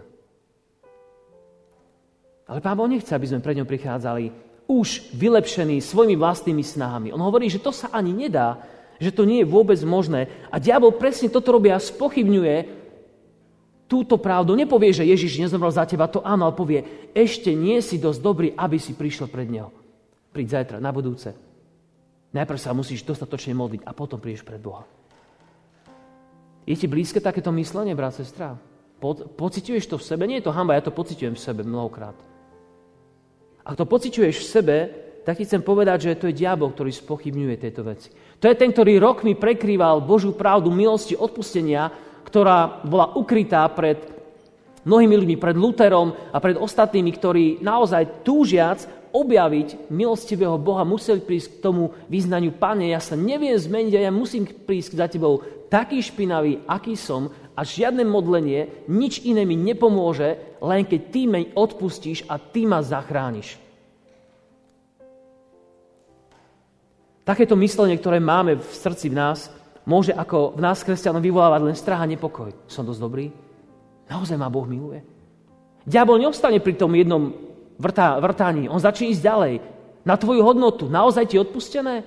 Ale 2.51 2.59
Pán 2.59 2.75
Boh 2.75 2.91
nechce, 2.91 3.15
aby 3.15 3.31
sme 3.31 3.39
pred 3.39 3.55
ňou 3.55 3.71
prichádzali 3.71 4.48
už 4.69 5.17
vylepšení 5.17 5.81
svojimi 5.81 6.21
vlastnými 6.21 6.61
snahami. 6.61 7.09
On 7.09 7.25
hovorí, 7.25 7.49
že 7.49 7.59
to 7.59 7.73
sa 7.73 7.89
ani 7.89 8.13
nedá, 8.13 8.61
že 9.01 9.09
to 9.09 9.25
nie 9.25 9.41
je 9.41 9.49
vôbec 9.49 9.81
možné. 9.81 10.29
A 10.53 10.61
diabol 10.61 10.93
presne 10.93 11.33
toto 11.33 11.57
robí 11.57 11.73
a 11.73 11.81
spochybňuje 11.81 12.77
túto 13.89 14.21
pravdu. 14.21 14.53
Nepovie, 14.53 14.93
že 14.93 15.09
Ježiš 15.09 15.41
nezomrel 15.41 15.73
za 15.73 15.89
teba, 15.89 16.05
to 16.05 16.21
áno, 16.21 16.45
ale 16.45 16.55
povie, 16.55 16.85
ešte 17.17 17.57
nie 17.57 17.81
si 17.81 17.97
dosť 17.97 18.21
dobrý, 18.21 18.49
aby 18.53 18.77
si 18.77 18.93
prišiel 18.93 19.33
pred 19.33 19.49
Neho. 19.49 19.73
Príď 20.37 20.61
zajtra, 20.61 20.77
na 20.85 20.93
budúce. 20.93 21.33
Najprv 22.37 22.61
sa 22.61 22.77
musíš 22.77 23.01
dostatočne 23.09 23.57
modliť 23.57 23.89
a 23.89 23.97
potom 23.97 24.21
prídeš 24.21 24.45
pred 24.45 24.61
Boha. 24.61 24.85
Je 26.69 26.77
ti 26.77 26.85
blízke 26.85 27.25
takéto 27.25 27.49
myslenie, 27.57 27.97
brat, 27.97 28.21
sestra? 28.21 28.61
Po, 29.01 29.17
pociťuješ 29.17 29.89
to 29.89 29.97
v 29.97 30.05
sebe? 30.05 30.29
Nie 30.29 30.45
je 30.45 30.53
to 30.53 30.53
hamba, 30.53 30.77
ja 30.77 30.85
to 30.85 30.93
pociťujem 30.93 31.33
v 31.33 31.41
sebe 31.41 31.65
mnohokrát. 31.65 32.13
Ak 33.69 33.77
to 33.77 33.85
pociťuješ 33.85 34.37
v 34.41 34.49
sebe, 34.49 34.77
tak 35.29 35.37
ti 35.37 35.45
chcem 35.45 35.61
povedať, 35.61 36.09
že 36.09 36.19
to 36.19 36.33
je 36.33 36.41
diabol, 36.41 36.73
ktorý 36.73 36.89
spochybňuje 36.89 37.57
tieto 37.61 37.85
veci. 37.85 38.09
To 38.41 38.49
je 38.49 38.57
ten, 38.57 38.73
ktorý 38.73 38.97
rokmi 38.97 39.37
prekrýval 39.37 40.01
Božiu 40.01 40.33
pravdu 40.33 40.73
milosti 40.73 41.13
odpustenia 41.13 42.09
ktorá 42.29 42.85
bola 42.85 43.17
ukrytá 43.17 43.65
pred 43.73 43.97
mnohými 44.85 45.17
ľuďmi, 45.25 45.37
pred 45.41 45.57
Luterom 45.57 46.13
a 46.13 46.37
pred 46.37 46.61
ostatnými, 46.61 47.11
ktorí 47.17 47.45
naozaj 47.65 48.21
túžiac 48.21 48.85
objaviť 49.09 49.89
milostivého 49.89 50.61
Boha, 50.61 50.85
museli 50.85 51.25
prísť 51.25 51.59
k 51.59 51.63
tomu 51.65 51.97
význaniu, 52.13 52.53
Pane, 52.53 52.93
ja 52.93 53.01
sa 53.01 53.17
neviem 53.17 53.57
zmeniť 53.57 53.97
a 53.97 54.05
ja 54.05 54.13
musím 54.13 54.45
prísť 54.45 55.01
za 55.01 55.09
Tebou 55.09 55.41
taký 55.73 56.05
špinavý, 56.05 56.61
aký 56.69 56.93
som 56.93 57.33
a 57.59 57.67
žiadne 57.67 58.07
modlenie, 58.07 58.87
nič 58.87 59.27
iné 59.27 59.43
mi 59.43 59.59
nepomôže, 59.59 60.39
len 60.63 60.87
keď 60.87 61.01
Ty 61.11 61.23
mi 61.27 61.43
odpustíš 61.59 62.23
a 62.31 62.39
Ty 62.39 62.71
ma 62.71 62.79
zachrániš. 62.79 63.59
Takéto 67.27 67.59
myslenie, 67.59 67.99
ktoré 67.99 68.23
máme 68.23 68.63
v 68.63 68.71
srdci 68.71 69.11
v 69.11 69.19
nás, 69.19 69.51
môže 69.83 70.15
ako 70.15 70.55
v 70.55 70.61
nás 70.63 70.87
kresťanom 70.87 71.19
vyvolávať 71.19 71.61
len 71.67 71.75
strach 71.75 72.01
a 72.01 72.07
nepokoj. 72.07 72.55
Som 72.71 72.87
dosť 72.87 73.03
dobrý? 73.03 73.27
Naozaj 74.07 74.39
ma 74.39 74.47
Boh 74.47 74.65
miluje? 74.65 75.03
Diabol 75.83 76.23
neostane 76.23 76.63
pri 76.63 76.79
tom 76.79 76.95
jednom 76.95 77.35
vrtá, 77.77 78.17
vrtaní. 78.23 78.71
On 78.71 78.81
začne 78.81 79.11
ísť 79.13 79.23
ďalej. 79.25 79.55
Na 80.07 80.17
tvoju 80.17 80.41
hodnotu. 80.41 80.89
Naozaj 80.89 81.35
ti 81.35 81.37
odpustené? 81.37 82.07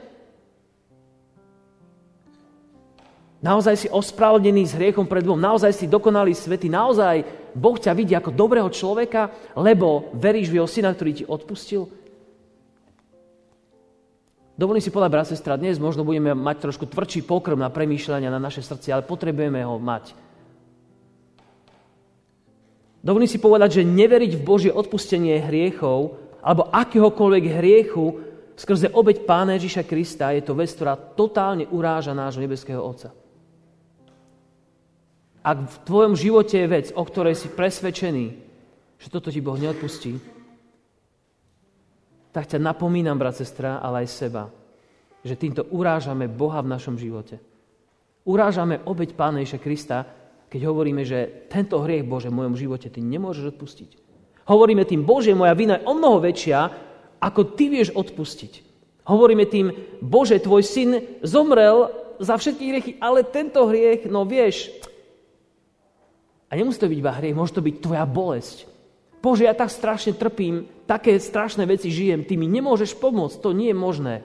Naozaj 3.41 3.75
si 3.75 3.87
ospravedlený 3.89 4.69
s 4.69 4.77
hriechom 4.77 5.09
pred 5.09 5.25
Bohom, 5.25 5.41
naozaj 5.41 5.73
si 5.73 5.89
dokonalý 5.89 6.37
svety, 6.37 6.69
naozaj 6.69 7.25
Boh 7.57 7.73
ťa 7.73 7.97
vidí 7.97 8.13
ako 8.13 8.29
dobrého 8.29 8.69
človeka, 8.69 9.33
lebo 9.57 10.13
veríš 10.13 10.53
v 10.53 10.61
jeho 10.61 10.69
syna, 10.69 10.93
ktorý 10.93 11.11
ti 11.11 11.25
odpustil. 11.25 11.89
Dovolím 14.53 14.77
si 14.77 14.93
povedať, 14.93 15.09
brat, 15.09 15.25
sestra, 15.25 15.57
dnes 15.57 15.81
možno 15.81 16.05
budeme 16.05 16.37
mať 16.37 16.69
trošku 16.69 16.85
tvrdší 16.85 17.25
pokrm 17.25 17.57
na 17.57 17.73
premýšľania 17.73 18.29
na 18.29 18.37
naše 18.37 18.61
srdce, 18.61 18.93
ale 18.93 19.09
potrebujeme 19.09 19.65
ho 19.65 19.81
mať. 19.81 20.13
Dovolím 23.01 23.25
si 23.25 23.41
povedať, 23.41 23.81
že 23.81 23.89
neveriť 23.89 24.37
v 24.37 24.45
Božie 24.45 24.69
odpustenie 24.69 25.41
hriechov 25.41 26.13
alebo 26.45 26.69
akéhokoľvek 26.69 27.45
hriechu 27.57 28.21
skrze 28.53 28.93
obeď 28.93 29.25
Pána 29.25 29.57
Ježiša 29.57 29.89
Krista 29.89 30.29
je 30.37 30.45
to 30.45 30.53
vec, 30.53 30.69
ktorá 30.69 30.93
totálne 30.93 31.65
uráža 31.73 32.13
nášho 32.13 32.45
nebeského 32.45 32.77
Otca. 32.77 33.20
Ak 35.41 35.57
v 35.57 35.77
tvojom 35.89 36.13
živote 36.13 36.53
je 36.53 36.67
vec, 36.69 36.87
o 36.93 37.01
ktorej 37.01 37.33
si 37.33 37.49
presvedčený, 37.49 38.25
že 39.01 39.07
toto 39.09 39.33
ti 39.33 39.41
Boh 39.41 39.57
neodpustí, 39.57 40.21
tak 42.29 42.45
ťa 42.45 42.61
napomínam, 42.61 43.17
brat, 43.17 43.41
sestra, 43.41 43.81
ale 43.81 44.05
aj 44.05 44.13
seba, 44.13 44.43
že 45.25 45.33
týmto 45.35 45.65
urážame 45.73 46.29
Boha 46.29 46.61
v 46.61 46.71
našom 46.71 46.95
živote. 46.95 47.41
Urážame 48.21 48.85
obeď 48.85 49.17
Pána 49.17 49.41
Ježa 49.41 49.57
Krista, 49.57 50.05
keď 50.45 50.61
hovoríme, 50.69 51.01
že 51.01 51.49
tento 51.49 51.81
hriech, 51.81 52.05
Bože, 52.05 52.29
v 52.29 52.37
mojom 52.37 52.55
živote 52.55 52.87
ty 52.93 53.01
nemôžeš 53.01 53.57
odpustiť. 53.57 53.89
Hovoríme 54.45 54.85
tým, 54.85 55.01
Bože, 55.01 55.33
moja 55.33 55.57
vina 55.57 55.81
je 55.81 55.87
o 55.89 55.97
mnoho 55.97 56.21
väčšia, 56.21 56.59
ako 57.17 57.57
ty 57.57 57.73
vieš 57.73 57.97
odpustiť. 57.97 58.53
Hovoríme 59.09 59.49
tým, 59.49 59.73
Bože, 60.05 60.37
tvoj 60.37 60.61
syn 60.61 60.89
zomrel 61.25 61.89
za 62.21 62.37
všetky 62.37 62.63
hriechy, 62.69 62.91
ale 63.01 63.25
tento 63.25 63.65
hriech, 63.65 64.05
no 64.05 64.21
vieš, 64.27 64.69
a 66.51 66.59
nemusí 66.59 66.83
to 66.83 66.91
byť 66.91 66.99
iba 66.99 67.15
hriech, 67.15 67.37
môže 67.37 67.55
to 67.55 67.63
byť 67.63 67.75
tvoja 67.79 68.03
bolesť. 68.03 68.67
Bože, 69.23 69.47
ja 69.47 69.55
tak 69.55 69.71
strašne 69.71 70.11
trpím, 70.11 70.67
také 70.83 71.15
strašné 71.15 71.63
veci 71.63 71.87
žijem, 71.87 72.27
ty 72.27 72.35
mi 72.35 72.51
nemôžeš 72.51 72.99
pomôcť, 72.99 73.39
to 73.39 73.55
nie 73.55 73.71
je 73.71 73.77
možné. 73.77 74.15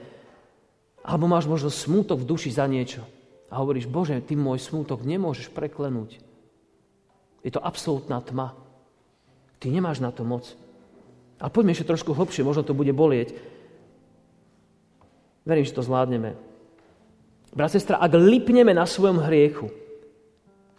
Alebo 1.07 1.31
máš 1.31 1.47
možno 1.47 1.71
smútok 1.71 2.19
v 2.19 2.27
duši 2.27 2.51
za 2.51 2.67
niečo. 2.67 3.07
A 3.47 3.63
hovoríš, 3.63 3.87
Bože, 3.87 4.19
ty 4.19 4.35
môj 4.35 4.59
smútok 4.59 5.07
nemôžeš 5.07 5.55
preklenúť. 5.55 6.19
Je 7.47 7.51
to 7.53 7.63
absolútna 7.63 8.19
tma. 8.19 8.51
Ty 9.63 9.71
nemáš 9.71 10.03
na 10.03 10.11
to 10.11 10.27
moc. 10.27 10.51
A 11.39 11.47
poďme 11.47 11.71
ešte 11.71 11.87
trošku 11.87 12.11
hlbšie, 12.11 12.43
možno 12.43 12.67
to 12.67 12.75
bude 12.75 12.91
bolieť. 12.91 13.31
Verím, 15.47 15.63
že 15.63 15.71
to 15.71 15.85
zvládneme. 15.85 16.35
Brat, 17.55 17.71
sestra, 17.71 18.03
ak 18.03 18.11
lipneme 18.19 18.75
na 18.75 18.83
svojom 18.83 19.23
hriechu, 19.23 19.71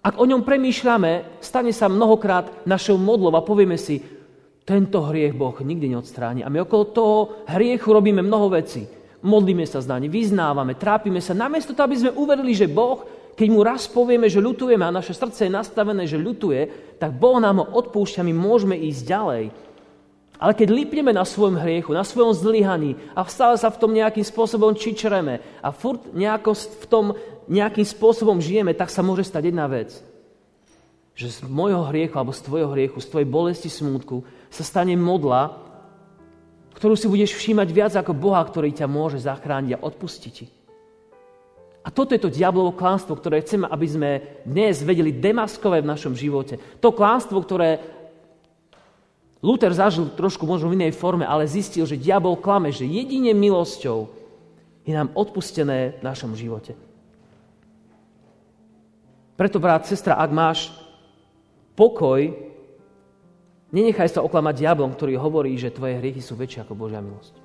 ak 0.09 0.17
o 0.17 0.25
ňom 0.25 0.41
premýšľame, 0.41 1.45
stane 1.45 1.69
sa 1.77 1.85
mnohokrát 1.93 2.65
našou 2.65 2.97
modlou 2.97 3.29
a 3.37 3.45
povieme 3.45 3.77
si, 3.77 4.00
tento 4.65 5.05
hriech 5.05 5.37
Boh 5.37 5.57
nikdy 5.61 5.93
neodstráni. 5.93 6.41
A 6.45 6.53
my 6.53 6.65
okolo 6.65 6.85
toho 6.93 7.17
hriechu 7.49 7.93
robíme 7.93 8.25
mnoho 8.25 8.53
vecí. 8.53 8.88
Modlíme 9.25 9.65
sa 9.69 9.81
z 9.81 9.88
ne, 9.97 10.09
vyznávame, 10.09 10.77
trápime 10.77 11.21
sa. 11.21 11.37
Namiesto 11.37 11.73
toho, 11.73 11.88
aby 11.88 11.97
sme 11.97 12.17
uverili, 12.17 12.53
že 12.53 12.69
Boh, 12.69 13.05
keď 13.33 13.49
mu 13.49 13.61
raz 13.65 13.88
povieme, 13.88 14.29
že 14.29 14.45
ľutujeme 14.45 14.85
a 14.85 14.93
naše 14.93 15.17
srdce 15.17 15.49
je 15.49 15.57
nastavené, 15.57 16.05
že 16.05 16.21
ľutuje, 16.21 16.97
tak 17.00 17.17
Boh 17.17 17.41
nám 17.41 17.65
ho 17.65 17.67
odpúšťa, 17.77 18.25
my 18.25 18.33
môžeme 18.37 18.77
ísť 18.77 19.03
ďalej. 19.09 19.45
Ale 20.38 20.53
keď 20.55 20.69
lipneme 20.71 21.11
na 21.11 21.27
svojom 21.27 21.59
hriechu, 21.59 21.91
na 21.91 22.07
svojom 22.07 22.31
zlyhaní 22.31 22.95
a 23.19 23.27
stále 23.27 23.59
sa 23.59 23.75
v 23.75 23.81
tom 23.83 23.91
nejakým 23.91 24.23
spôsobom 24.23 24.71
čičreme 24.79 25.43
a 25.59 25.69
furt 25.75 26.15
nejako 26.15 26.55
v 26.55 26.87
tom 26.87 27.07
nejakým 27.49 27.85
spôsobom 27.85 28.38
žijeme, 28.38 28.76
tak 28.76 28.93
sa 28.93 29.00
môže 29.00 29.25
stať 29.25 29.50
jedna 29.50 29.64
vec. 29.67 29.97
Že 31.19 31.26
z 31.28 31.38
môjho 31.49 31.83
hriechu 31.88 32.14
alebo 32.14 32.37
z 32.37 32.45
tvojho 32.45 32.71
hriechu, 32.76 33.00
z 33.00 33.11
tvojej 33.11 33.28
bolesti, 33.28 33.73
smútku 33.73 34.23
sa 34.52 34.62
stane 34.62 34.95
modla, 34.95 35.57
ktorú 36.76 36.95
si 36.95 37.11
budeš 37.11 37.35
všímať 37.35 37.69
viac 37.75 37.93
ako 37.99 38.14
Boha, 38.14 38.38
ktorý 38.45 38.71
ťa 38.71 38.87
môže 38.87 39.19
zachrániť 39.19 39.75
a 39.75 39.83
odpustiť 39.83 40.33
ti. 40.33 40.47
A 41.83 41.88
toto 41.90 42.12
je 42.12 42.21
to 42.21 42.31
diablovo 42.31 42.76
klánstvo, 42.76 43.17
ktoré 43.17 43.40
chceme, 43.40 43.64
aby 43.64 43.87
sme 43.88 44.11
dnes 44.45 44.85
vedeli 44.85 45.09
demaskovať 45.09 45.81
v 45.83 45.90
našom 45.90 46.14
živote. 46.14 46.61
To 46.85 46.93
klánstvo, 46.93 47.40
ktoré 47.40 47.81
Luther 49.40 49.71
zažil 49.71 50.11
trošku 50.12 50.45
možno 50.45 50.69
v 50.69 50.83
inej 50.83 50.99
forme, 50.99 51.23
ale 51.23 51.49
zistil, 51.49 51.87
že 51.87 51.99
diabol 51.99 52.37
klame, 52.37 52.75
že 52.75 52.85
jedine 52.85 53.33
milosťou 53.33 54.11
je 54.83 54.93
nám 54.93 55.14
odpustené 55.14 55.99
v 55.99 56.02
našom 56.02 56.35
živote. 56.35 56.75
Preto, 59.38 59.62
brat, 59.62 59.87
sestra, 59.87 60.18
ak 60.18 60.35
máš 60.35 60.75
pokoj, 61.78 62.26
nenechaj 63.71 64.18
sa 64.18 64.26
oklamať 64.26 64.66
diablom, 64.66 64.90
ktorý 64.90 65.14
hovorí, 65.14 65.54
že 65.54 65.71
tvoje 65.71 65.95
hriechy 65.95 66.18
sú 66.18 66.35
väčšie 66.35 66.66
ako 66.66 66.75
Božia 66.75 66.99
milosť. 66.99 67.38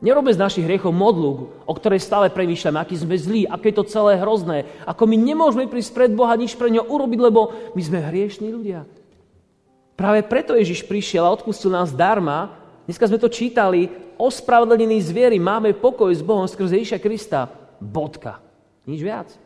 Nerobme 0.00 0.32
z 0.32 0.40
našich 0.40 0.64
hriechov 0.64 0.96
modlu, 0.96 1.52
o 1.68 1.72
ktorej 1.76 2.00
stále 2.00 2.32
premýšľame, 2.32 2.80
aký 2.80 2.96
sme 2.96 3.20
zlí, 3.20 3.44
aké 3.44 3.68
je 3.68 3.84
to 3.84 3.88
celé 3.88 4.16
hrozné, 4.16 4.64
ako 4.88 5.04
my 5.04 5.16
nemôžeme 5.20 5.68
prísť 5.68 5.92
pred 5.92 6.10
Boha 6.16 6.32
nič 6.40 6.56
pre 6.56 6.72
ňo 6.72 6.88
urobiť, 6.88 7.20
lebo 7.20 7.52
my 7.76 7.82
sme 7.84 8.00
hriešní 8.00 8.48
ľudia. 8.48 8.88
Práve 9.92 10.24
preto 10.24 10.56
Ježiš 10.56 10.88
prišiel 10.88 11.28
a 11.28 11.32
odpustil 11.36 11.68
nás 11.68 11.92
darma. 11.92 12.56
Dneska 12.88 13.06
sme 13.12 13.20
to 13.20 13.28
čítali, 13.28 13.92
ospravedlnení 14.16 15.04
zviery, 15.04 15.36
máme 15.36 15.76
pokoj 15.76 16.08
s 16.10 16.24
Bohom 16.24 16.48
skrze 16.48 16.80
Ježiša 16.80 16.98
Krista. 17.00 17.40
Bodka. 17.76 18.40
Nič 18.88 19.00
viac. 19.04 19.43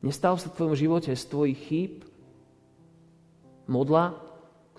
Nestal 0.00 0.40
sa 0.40 0.48
v 0.48 0.56
tvojom 0.56 0.76
živote 0.76 1.12
z 1.12 1.24
tvojich 1.28 1.58
chýb 1.68 1.94
modla, 3.68 4.16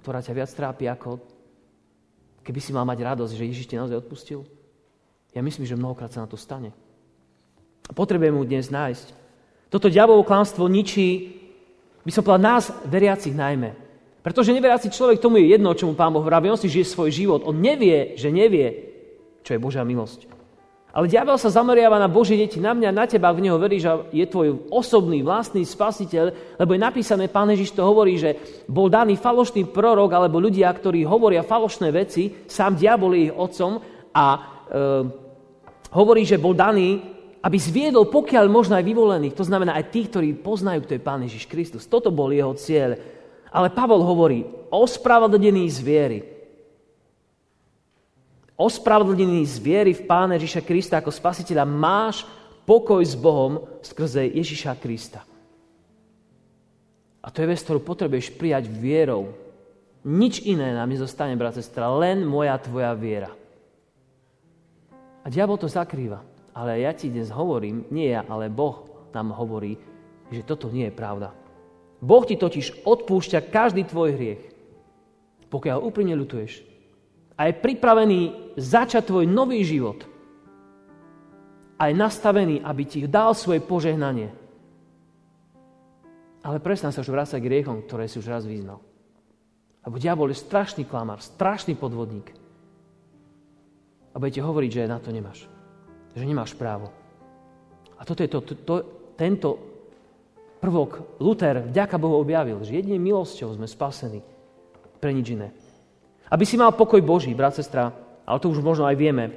ktorá 0.01 0.19
ťa 0.19 0.33
viac 0.33 0.49
trápi 0.49 0.89
ako 0.89 1.21
keby 2.41 2.59
si 2.59 2.73
mal 2.73 2.85
mať 2.85 2.99
radosť, 3.05 3.33
že 3.37 3.47
Ježiš 3.47 3.69
ti 3.69 3.77
naozaj 3.77 4.01
odpustil? 4.01 4.41
Ja 5.31 5.45
myslím, 5.45 5.63
že 5.63 5.79
mnohokrát 5.79 6.11
sa 6.11 6.25
na 6.25 6.27
to 6.27 6.35
stane. 6.35 6.73
Potrebujeme 7.93 8.35
mu 8.35 8.43
dnes 8.43 8.67
nájsť. 8.67 9.07
Toto 9.71 9.87
diabolovo 9.87 10.27
klamstvo 10.27 10.67
ničí, 10.67 11.37
by 12.03 12.11
som 12.11 12.25
povedal, 12.25 12.43
nás, 12.43 12.73
veriacich 12.83 13.31
najmä. 13.31 13.71
Pretože 14.21 14.53
neveriaci 14.53 14.91
človek 14.91 15.17
tomu 15.17 15.39
je 15.39 15.55
jedno, 15.55 15.71
čo 15.73 15.87
mu 15.87 15.97
Pán 15.97 16.13
Boh 16.13 16.21
vraví. 16.21 16.51
On 16.51 16.59
si 16.59 16.69
žije 16.69 16.91
svoj 16.91 17.09
život. 17.09 17.41
On 17.47 17.55
nevie, 17.55 18.13
že 18.19 18.29
nevie, 18.29 18.91
čo 19.41 19.55
je 19.55 19.63
Božia 19.63 19.81
milosť. 19.81 20.29
Ale 20.91 21.07
diabel 21.07 21.39
sa 21.39 21.47
zameriava 21.47 21.95
na 21.95 22.11
Božie 22.11 22.35
deti, 22.35 22.59
na 22.59 22.75
mňa, 22.75 22.91
na 22.91 23.07
teba, 23.07 23.31
v 23.31 23.47
Neho 23.47 23.55
veríš 23.55 23.87
že 23.87 23.91
je 24.11 24.25
tvoj 24.27 24.67
osobný, 24.67 25.23
vlastný 25.23 25.63
spasiteľ, 25.63 26.59
lebo 26.59 26.75
je 26.75 26.83
napísané, 26.83 27.31
Pán 27.31 27.47
Ježiš 27.47 27.71
to 27.71 27.87
hovorí, 27.87 28.19
že 28.19 28.35
bol 28.67 28.91
daný 28.91 29.15
falošný 29.15 29.71
prorok, 29.71 30.11
alebo 30.11 30.43
ľudia, 30.43 30.67
ktorí 30.67 31.07
hovoria 31.07 31.47
falošné 31.47 31.95
veci, 31.95 32.43
sám 32.43 32.75
diabol 32.75 33.15
je 33.15 33.31
ich 33.31 33.35
otcom 33.35 33.79
a 34.11 34.25
e, 34.35 34.39
hovorí, 35.95 36.27
že 36.27 36.35
bol 36.35 36.51
daný, 36.51 36.99
aby 37.39 37.55
zviedol 37.55 38.11
pokiaľ 38.11 38.51
možno 38.51 38.75
aj 38.75 38.83
vyvolených, 38.83 39.33
to 39.39 39.47
znamená 39.47 39.79
aj 39.79 39.95
tých, 39.95 40.11
ktorí 40.11 40.43
poznajú, 40.43 40.83
kto 40.83 40.95
je 40.99 41.07
Pán 41.07 41.23
Ježiš 41.23 41.47
Kristus. 41.47 41.87
Toto 41.87 42.11
bol 42.11 42.35
jeho 42.35 42.51
cieľ. 42.59 42.99
Ale 43.47 43.71
Pavol 43.71 44.03
hovorí, 44.03 44.43
ospravedlnený 44.71 45.63
z 45.71 45.79
viery 45.79 46.19
ospravedlnený 48.61 49.41
z 49.49 49.57
viery 49.57 49.91
v 49.97 50.05
Pána 50.05 50.37
Ježiša 50.37 50.61
Krista 50.61 51.01
ako 51.01 51.09
spasiteľa, 51.09 51.65
máš 51.65 52.21
pokoj 52.69 53.01
s 53.01 53.17
Bohom 53.17 53.65
skrze 53.81 54.29
Ježiša 54.29 54.77
Krista. 54.77 55.25
A 57.21 57.27
to 57.29 57.41
je 57.41 57.49
vec, 57.49 57.61
ktorú 57.61 57.81
potrebuješ 57.81 58.33
prijať 58.37 58.69
vierou. 58.69 59.33
Nič 60.01 60.41
iné 60.45 60.73
nám 60.73 60.89
nezostane, 60.89 61.37
brat, 61.37 61.57
sestra, 61.57 61.89
len 61.93 62.25
moja 62.25 62.57
tvoja 62.57 62.93
viera. 62.97 63.29
A 65.21 65.29
diabol 65.29 65.57
to 65.61 65.69
zakrýva. 65.69 66.25
Ale 66.51 66.81
ja 66.81 66.91
ti 66.97 67.13
dnes 67.13 67.29
hovorím, 67.29 67.85
nie 67.93 68.09
ja, 68.09 68.25
ale 68.25 68.49
Boh 68.49 68.89
nám 69.13 69.31
hovorí, 69.37 69.77
že 70.33 70.41
toto 70.41 70.73
nie 70.73 70.89
je 70.89 70.97
pravda. 70.97 71.29
Boh 72.01 72.25
ti 72.25 72.33
totiž 72.33 72.81
odpúšťa 72.81 73.53
každý 73.53 73.85
tvoj 73.85 74.17
hriech, 74.17 74.41
pokiaľ 75.53 75.85
úplne 75.85 76.17
ľutuješ 76.17 76.70
a 77.41 77.49
je 77.49 77.57
pripravený 77.57 78.53
začať 78.53 79.09
tvoj 79.09 79.25
nový 79.25 79.65
život. 79.65 80.05
A 81.81 81.89
je 81.89 81.97
nastavený, 81.97 82.61
aby 82.61 82.85
ti 82.85 83.01
dal 83.09 83.33
svoje 83.33 83.65
požehnanie. 83.65 84.29
Ale 86.45 86.61
presne 86.61 86.93
sa 86.93 87.01
už 87.01 87.09
vrácať 87.09 87.41
k 87.41 87.49
riechom, 87.49 87.81
ktoré 87.81 88.05
si 88.05 88.21
už 88.21 88.29
raz 88.29 88.45
vyznal. 88.45 88.77
Lebo 89.81 89.97
diabol 89.97 90.29
je 90.29 90.37
strašný 90.37 90.85
klamár, 90.85 91.17
strašný 91.17 91.73
podvodník. 91.73 92.29
A 94.13 94.21
budete 94.21 94.45
hovoriť, 94.45 94.69
že 94.69 94.91
na 94.93 95.01
to 95.01 95.09
nemáš. 95.09 95.49
Že 96.13 96.29
nemáš 96.29 96.53
právo. 96.53 96.93
A 97.97 98.05
toto 98.05 98.21
je 98.21 98.29
to, 98.29 98.45
to, 98.45 98.53
to, 98.61 98.75
tento 99.17 99.49
prvok 100.61 101.17
Luther 101.17 101.65
vďaka 101.65 101.97
Bohu 101.97 102.21
objavil, 102.21 102.61
že 102.61 102.77
jedine 102.77 103.01
milosťou 103.01 103.57
sme 103.57 103.65
spasení 103.65 104.21
pre 105.01 105.09
nič 105.09 105.33
iné. 105.33 105.49
Aby 106.31 106.47
si 106.47 106.55
mal 106.55 106.71
pokoj 106.71 107.03
Boží, 107.03 107.35
brat, 107.35 107.59
sestra, 107.59 107.91
ale 108.23 108.39
to 108.39 108.47
už 108.47 108.63
možno 108.63 108.87
aj 108.87 108.95
vieme. 108.95 109.35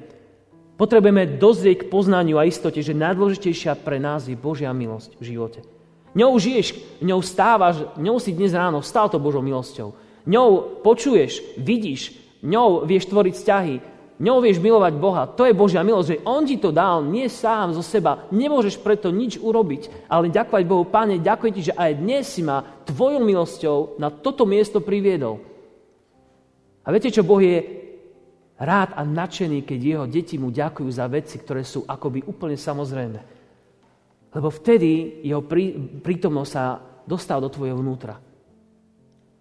Potrebujeme 0.78 1.38
dozrieť 1.38 1.86
k 1.86 1.90
poznaniu 1.90 2.38
a 2.38 2.46
istote, 2.46 2.78
že 2.78 2.94
najdôležitejšia 2.94 3.74
pre 3.82 3.98
nás 3.98 4.30
je 4.30 4.38
Božia 4.38 4.70
milosť 4.70 5.18
v 5.18 5.34
živote. 5.34 5.60
Ňou 6.14 6.38
žiješ, 6.38 7.02
ňou 7.02 7.18
stávaš, 7.18 7.82
ňou 7.98 8.22
si 8.22 8.30
dnes 8.30 8.54
ráno 8.54 8.78
vstal 8.78 9.10
to 9.10 9.18
Božou 9.18 9.42
milosťou. 9.42 9.98
Ňou 10.30 10.78
počuješ, 10.86 11.58
vidíš, 11.58 12.14
ňou 12.46 12.86
vieš 12.86 13.10
tvoriť 13.10 13.34
vzťahy, 13.34 13.74
ňou 14.22 14.38
vieš 14.38 14.62
milovať 14.62 14.94
Boha. 14.94 15.26
To 15.34 15.42
je 15.42 15.54
Božia 15.54 15.82
milosť, 15.82 16.08
že 16.14 16.22
On 16.22 16.46
ti 16.46 16.54
to 16.62 16.70
dal, 16.70 17.02
nie 17.02 17.26
sám 17.26 17.74
zo 17.74 17.82
seba. 17.82 18.30
Nemôžeš 18.30 18.78
preto 18.78 19.10
nič 19.10 19.42
urobiť, 19.42 20.06
ale 20.06 20.30
ďakovať 20.30 20.62
Bohu, 20.66 20.86
Pane, 20.86 21.18
ďakujem 21.18 21.54
ti, 21.58 21.62
že 21.70 21.74
aj 21.74 21.98
dnes 21.98 22.22
si 22.30 22.46
ma 22.46 22.62
tvojou 22.86 23.22
milosťou 23.22 23.98
na 23.98 24.14
toto 24.14 24.46
miesto 24.46 24.78
priviedol. 24.78 25.53
A 26.84 26.92
viete, 26.92 27.08
čo 27.08 27.24
Boh 27.24 27.40
je 27.40 27.64
rád 28.60 28.92
a 28.94 29.02
nadšený, 29.02 29.64
keď 29.64 29.78
jeho 29.80 30.04
deti 30.06 30.36
mu 30.36 30.52
ďakujú 30.52 30.88
za 30.92 31.08
veci, 31.08 31.40
ktoré 31.40 31.64
sú 31.64 31.88
akoby 31.88 32.28
úplne 32.28 32.54
samozrejme. 32.54 33.20
Lebo 34.34 34.48
vtedy 34.50 35.24
jeho 35.24 35.42
prí, 35.42 35.72
prítomnosť 36.02 36.50
sa 36.50 36.78
dostal 37.08 37.40
do 37.40 37.48
tvojho 37.48 37.78
vnútra. 37.78 38.18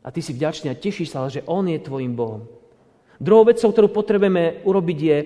A 0.03 0.07
ty 0.11 0.19
si 0.19 0.35
vďačný 0.35 0.67
a 0.71 0.79
tešíš 0.79 1.15
sa, 1.15 1.31
že 1.31 1.45
on 1.47 1.67
je 1.67 1.79
tvojim 1.79 2.11
Bohom. 2.11 2.43
Druhou 3.19 3.47
vecou, 3.47 3.71
ktorú 3.71 3.87
potrebujeme 3.87 4.65
urobiť, 4.67 4.99
je 4.99 5.17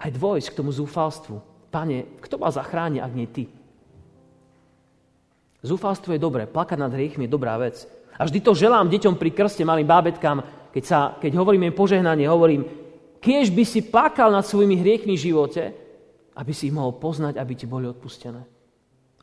aj 0.00 0.10
dvojsť 0.16 0.48
k 0.50 0.56
tomu 0.56 0.72
zúfalstvu. 0.72 1.36
Pane, 1.68 2.20
kto 2.24 2.40
ma 2.40 2.48
zachráni, 2.48 3.02
ak 3.02 3.12
nie 3.12 3.28
ty? 3.28 3.44
Zúfalstvo 5.64 6.12
je 6.12 6.20
dobré, 6.20 6.44
plakať 6.48 6.78
nad 6.80 6.92
hriechmi 6.92 7.24
je 7.24 7.34
dobrá 7.34 7.56
vec. 7.56 7.84
A 8.14 8.24
vždy 8.24 8.40
to 8.40 8.56
želám 8.56 8.92
deťom 8.92 9.16
pri 9.16 9.30
krste, 9.32 9.64
malým 9.64 9.88
bábetkám, 9.88 10.44
keď, 10.74 10.82
sa, 10.82 11.14
keď 11.22 11.38
hovorím 11.38 11.70
im 11.70 11.78
požehnanie, 11.78 12.26
hovorím, 12.26 12.66
keď 13.22 13.46
by 13.54 13.62
si 13.62 13.86
plakal 13.86 14.34
nad 14.34 14.42
svojimi 14.42 14.82
hriechmi 14.82 15.14
v 15.14 15.24
živote, 15.30 15.62
aby 16.34 16.50
si 16.50 16.66
ich 16.66 16.74
mohol 16.74 16.98
poznať, 16.98 17.38
aby 17.38 17.54
ti 17.54 17.70
boli 17.70 17.86
odpustené. 17.86 18.42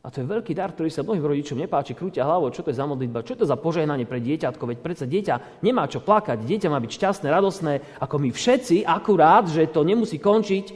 A 0.02 0.10
to 0.10 0.24
je 0.24 0.32
veľký 0.32 0.56
dar, 0.56 0.72
ktorý 0.72 0.88
sa 0.88 1.04
mnohým 1.04 1.22
rodičom 1.22 1.60
nepáči, 1.60 1.94
krútia 1.94 2.26
hlavou, 2.26 2.50
čo 2.50 2.64
to 2.64 2.72
je 2.72 2.80
za 2.80 2.88
modlitba, 2.88 3.22
čo 3.22 3.36
to 3.36 3.44
je 3.44 3.52
za 3.52 3.60
požehnanie 3.60 4.08
pre 4.08 4.18
dieťatko, 4.18 4.64
veď 4.64 4.78
predsa 4.80 5.04
dieťa 5.06 5.62
nemá 5.62 5.86
čo 5.86 6.00
plakať, 6.00 6.40
dieťa 6.40 6.72
má 6.72 6.80
byť 6.80 6.90
šťastné, 6.90 7.26
radosné, 7.28 8.00
ako 8.00 8.16
my 8.16 8.32
všetci, 8.32 8.88
akurát, 8.88 9.46
že 9.46 9.68
to 9.68 9.84
nemusí 9.84 10.18
končiť 10.18 10.66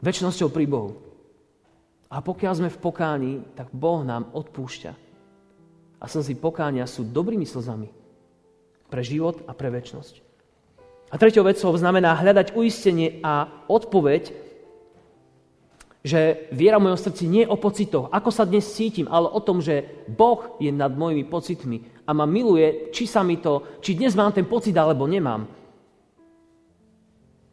väčšnosťou 0.00 0.48
pri 0.48 0.64
Bohu. 0.64 0.96
A 2.08 2.24
pokiaľ 2.24 2.52
sme 2.56 2.70
v 2.72 2.82
pokání, 2.82 3.32
tak 3.54 3.68
Boh 3.70 4.00
nám 4.00 4.32
odpúšťa. 4.32 4.92
A 6.00 6.04
slzy 6.08 6.34
pokánia 6.40 6.88
sú 6.88 7.04
dobrými 7.04 7.44
slzami 7.44 8.05
pre 8.90 9.02
život 9.02 9.42
a 9.46 9.52
pre 9.52 9.70
väčšnosť. 9.70 10.14
A 11.10 11.14
treťou 11.18 11.46
vecou 11.46 11.70
znamená 11.78 12.18
hľadať 12.18 12.58
uistenie 12.58 13.22
a 13.22 13.46
odpoveď 13.70 14.46
že 16.06 16.46
viera 16.54 16.78
v 16.78 16.86
mojom 16.86 17.02
srdci 17.02 17.26
nie 17.26 17.42
je 17.42 17.50
o 17.50 17.58
pocitoch, 17.58 18.06
ako 18.14 18.30
sa 18.30 18.46
dnes 18.46 18.62
cítim, 18.62 19.10
ale 19.10 19.26
o 19.26 19.42
tom, 19.42 19.58
že 19.58 20.06
Boh 20.06 20.54
je 20.62 20.70
nad 20.70 20.94
mojimi 20.94 21.26
pocitmi 21.26 21.82
a 22.06 22.14
ma 22.14 22.22
miluje, 22.30 22.94
či 22.94 23.10
sa 23.10 23.26
mi 23.26 23.42
to, 23.42 23.82
či 23.82 23.98
dnes 23.98 24.14
mám 24.14 24.30
ten 24.30 24.46
pocit, 24.46 24.70
alebo 24.78 25.10
nemám. 25.10 25.42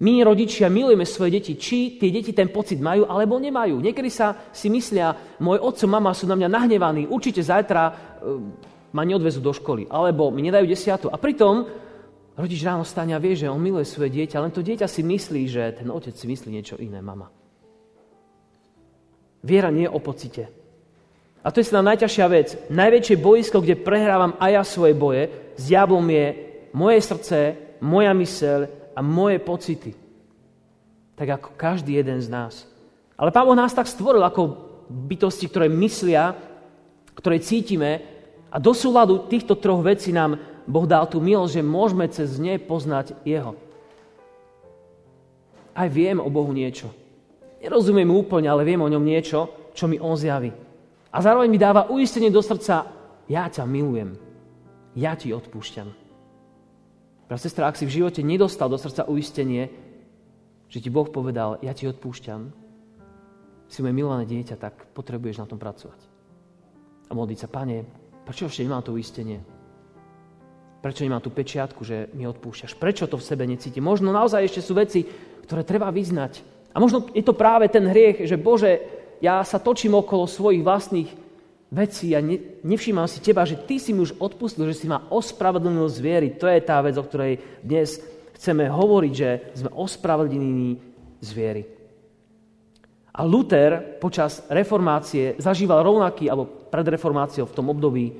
My, 0.06 0.13
rodičia, 0.22 0.70
milujeme 0.70 1.02
svoje 1.02 1.42
deti, 1.42 1.58
či 1.58 1.98
tie 1.98 2.13
deti 2.13 2.30
ten 2.30 2.54
pocit 2.54 2.78
majú, 2.78 3.10
alebo 3.10 3.42
nemajú. 3.42 3.82
Niekedy 3.82 4.10
sa 4.13 4.38
si 4.54 4.70
myslia, 4.70 5.18
môj 5.42 5.58
otco, 5.58 5.90
mama 5.90 6.13
sú 6.13 6.30
na 6.30 6.38
mňa 6.38 6.50
nahnevaní, 6.54 7.10
určite 7.10 7.42
zajtra 7.42 7.90
ma 8.94 9.02
neodvezú 9.02 9.42
do 9.42 9.52
školy, 9.52 9.90
alebo 9.90 10.30
mi 10.30 10.46
nedajú 10.46 10.70
desiatu. 10.70 11.10
A 11.10 11.18
pritom 11.18 11.66
rodič 12.38 12.62
ráno 12.62 12.86
stane 12.86 13.14
a 13.14 13.22
vie, 13.22 13.34
že 13.34 13.50
on 13.50 13.62
miluje 13.62 13.86
svoje 13.86 14.14
dieťa, 14.14 14.42
len 14.42 14.54
to 14.54 14.62
dieťa 14.66 14.86
si 14.86 15.02
myslí, 15.02 15.42
že 15.50 15.64
ten 15.82 15.90
otec 15.90 16.14
si 16.14 16.26
myslí 16.30 16.50
niečo 16.54 16.78
iné, 16.78 17.02
mama. 17.02 17.30
Viera 19.44 19.74
nie 19.74 19.90
je 19.90 19.92
o 19.92 20.00
pocite. 20.00 20.48
A 21.44 21.52
to 21.52 21.60
je 21.60 21.68
snad 21.68 21.84
najťažšia 21.84 22.28
vec. 22.32 22.48
Najväčšie 22.72 23.20
boisko, 23.20 23.60
kde 23.60 23.76
prehrávam 23.76 24.40
aj 24.40 24.52
ja 24.56 24.64
svoje 24.64 24.96
boje, 24.96 25.24
s 25.60 25.68
diablom 25.68 26.08
je 26.08 26.26
moje 26.72 27.00
srdce, 27.03 27.38
moja 27.84 28.16
myseľ 28.16 28.60
a 28.96 29.00
moje 29.03 29.44
pocity. 29.44 29.92
Tak 31.20 31.27
ako 31.27 31.50
každý 31.60 32.00
jeden 32.00 32.24
z 32.24 32.32
nás. 32.32 32.64
Ale 33.20 33.36
Pán 33.36 33.46
Boh 33.46 33.60
nás 33.60 33.75
tak 33.75 33.92
stvoril 33.92 34.24
ako 34.24 34.42
bytosti, 34.88 35.51
ktoré 35.51 35.68
myslia, 35.68 36.32
ktoré 37.14 37.44
cítime 37.44 38.23
a 38.53 38.61
do 38.61 38.70
súladu 38.77 39.25
týchto 39.25 39.57
troch 39.57 39.81
vecí 39.81 40.13
nám 40.13 40.37
Boh 40.70 40.85
dal 40.85 41.09
tú 41.09 41.18
milosť, 41.18 41.57
že 41.57 41.63
môžeme 41.66 42.05
cez 42.05 42.37
ne 42.37 42.61
poznať 42.61 43.18
Jeho. 43.25 43.57
Aj 45.74 45.89
viem 45.89 46.22
o 46.22 46.29
Bohu 46.29 46.53
niečo. 46.53 46.94
Nerozumiem 47.57 48.13
úplne, 48.13 48.46
ale 48.53 48.61
viem 48.61 48.77
o 48.77 48.92
ňom 48.92 49.01
niečo, 49.01 49.50
čo 49.74 49.89
mi 49.89 49.98
on 49.98 50.13
zjaví. 50.13 50.53
A 51.09 51.18
zároveň 51.18 51.50
mi 51.50 51.57
dáva 51.57 51.89
uistenie 51.89 52.29
do 52.29 52.46
srdca, 52.46 52.85
ja 53.25 53.50
ťa 53.50 53.66
milujem, 53.66 54.13
ja 54.94 55.18
ti 55.18 55.33
odpúšťam. 55.33 55.89
Brat, 57.25 57.42
sestra, 57.42 57.66
ak 57.66 57.79
si 57.81 57.89
v 57.89 57.96
živote 58.05 58.22
nedostal 58.22 58.70
do 58.70 58.77
srdca 58.77 59.09
uistenie, 59.09 59.74
že 60.70 60.77
ti 60.77 60.94
Boh 60.94 61.09
povedal, 61.09 61.57
ja 61.66 61.74
ti 61.74 61.89
odpúšťam, 61.89 62.53
si 63.66 63.81
moje 63.81 63.98
milované 63.98 64.29
dieťa, 64.29 64.55
tak 64.61 64.94
potrebuješ 64.94 65.42
na 65.42 65.50
tom 65.50 65.57
pracovať. 65.57 65.98
A 67.09 67.18
modliť 67.18 67.39
sa, 67.42 67.50
pane, 67.50 68.02
prečo 68.24 68.48
ešte 68.48 68.64
nemám 68.64 68.83
to 68.83 68.96
uistenie? 68.96 69.44
Prečo 70.83 71.07
nemám 71.07 71.24
tú 71.24 71.31
pečiatku, 71.31 71.79
že 71.88 72.12
mi 72.12 72.27
odpúšťaš? 72.27 72.75
Prečo 72.75 73.07
to 73.07 73.16
v 73.16 73.24
sebe 73.24 73.48
necítim? 73.48 73.88
Možno 73.88 74.12
naozaj 74.12 74.44
ešte 74.44 74.59
sú 74.59 74.75
veci, 74.75 75.07
ktoré 75.48 75.64
treba 75.64 75.88
vyznať. 75.88 76.44
A 76.75 76.81
možno 76.81 77.07
je 77.16 77.24
to 77.24 77.31
práve 77.31 77.72
ten 77.72 77.88
hriech, 77.88 78.27
že 78.27 78.36
Bože, 78.36 78.83
ja 79.24 79.40
sa 79.48 79.64
točím 79.64 79.96
okolo 79.96 80.27
svojich 80.27 80.59
vlastných 80.59 81.07
vecí 81.72 82.12
a 82.14 82.20
ne, 82.20 82.59
nevšímam 82.68 83.07
si 83.07 83.24
teba, 83.24 83.48
že 83.48 83.57
ty 83.57 83.79
si 83.79 83.96
mi 83.96 84.03
už 84.03 84.20
odpustil, 84.20 84.68
že 84.68 84.83
si 84.83 84.88
ma 84.92 85.07
ospravedlnil 85.07 85.88
z 85.88 85.98
viery. 86.03 86.27
To 86.36 86.46
je 86.51 86.59
tá 86.59 86.83
vec, 86.83 87.00
o 87.00 87.07
ktorej 87.07 87.40
dnes 87.64 88.03
chceme 88.36 88.68
hovoriť, 88.68 89.14
že 89.16 89.29
sme 89.55 89.70
ospravedlnení 89.72 90.72
z 91.24 91.29
viery. 91.31 91.64
A 93.14 93.22
Luther 93.24 94.01
počas 94.01 94.44
reformácie 94.50 95.38
zažíval 95.38 95.86
rovnaký, 95.86 96.27
alebo 96.27 96.63
pred 96.74 96.90
reformáciou 96.90 97.46
v 97.46 97.53
tom 97.53 97.70
období, 97.70 98.18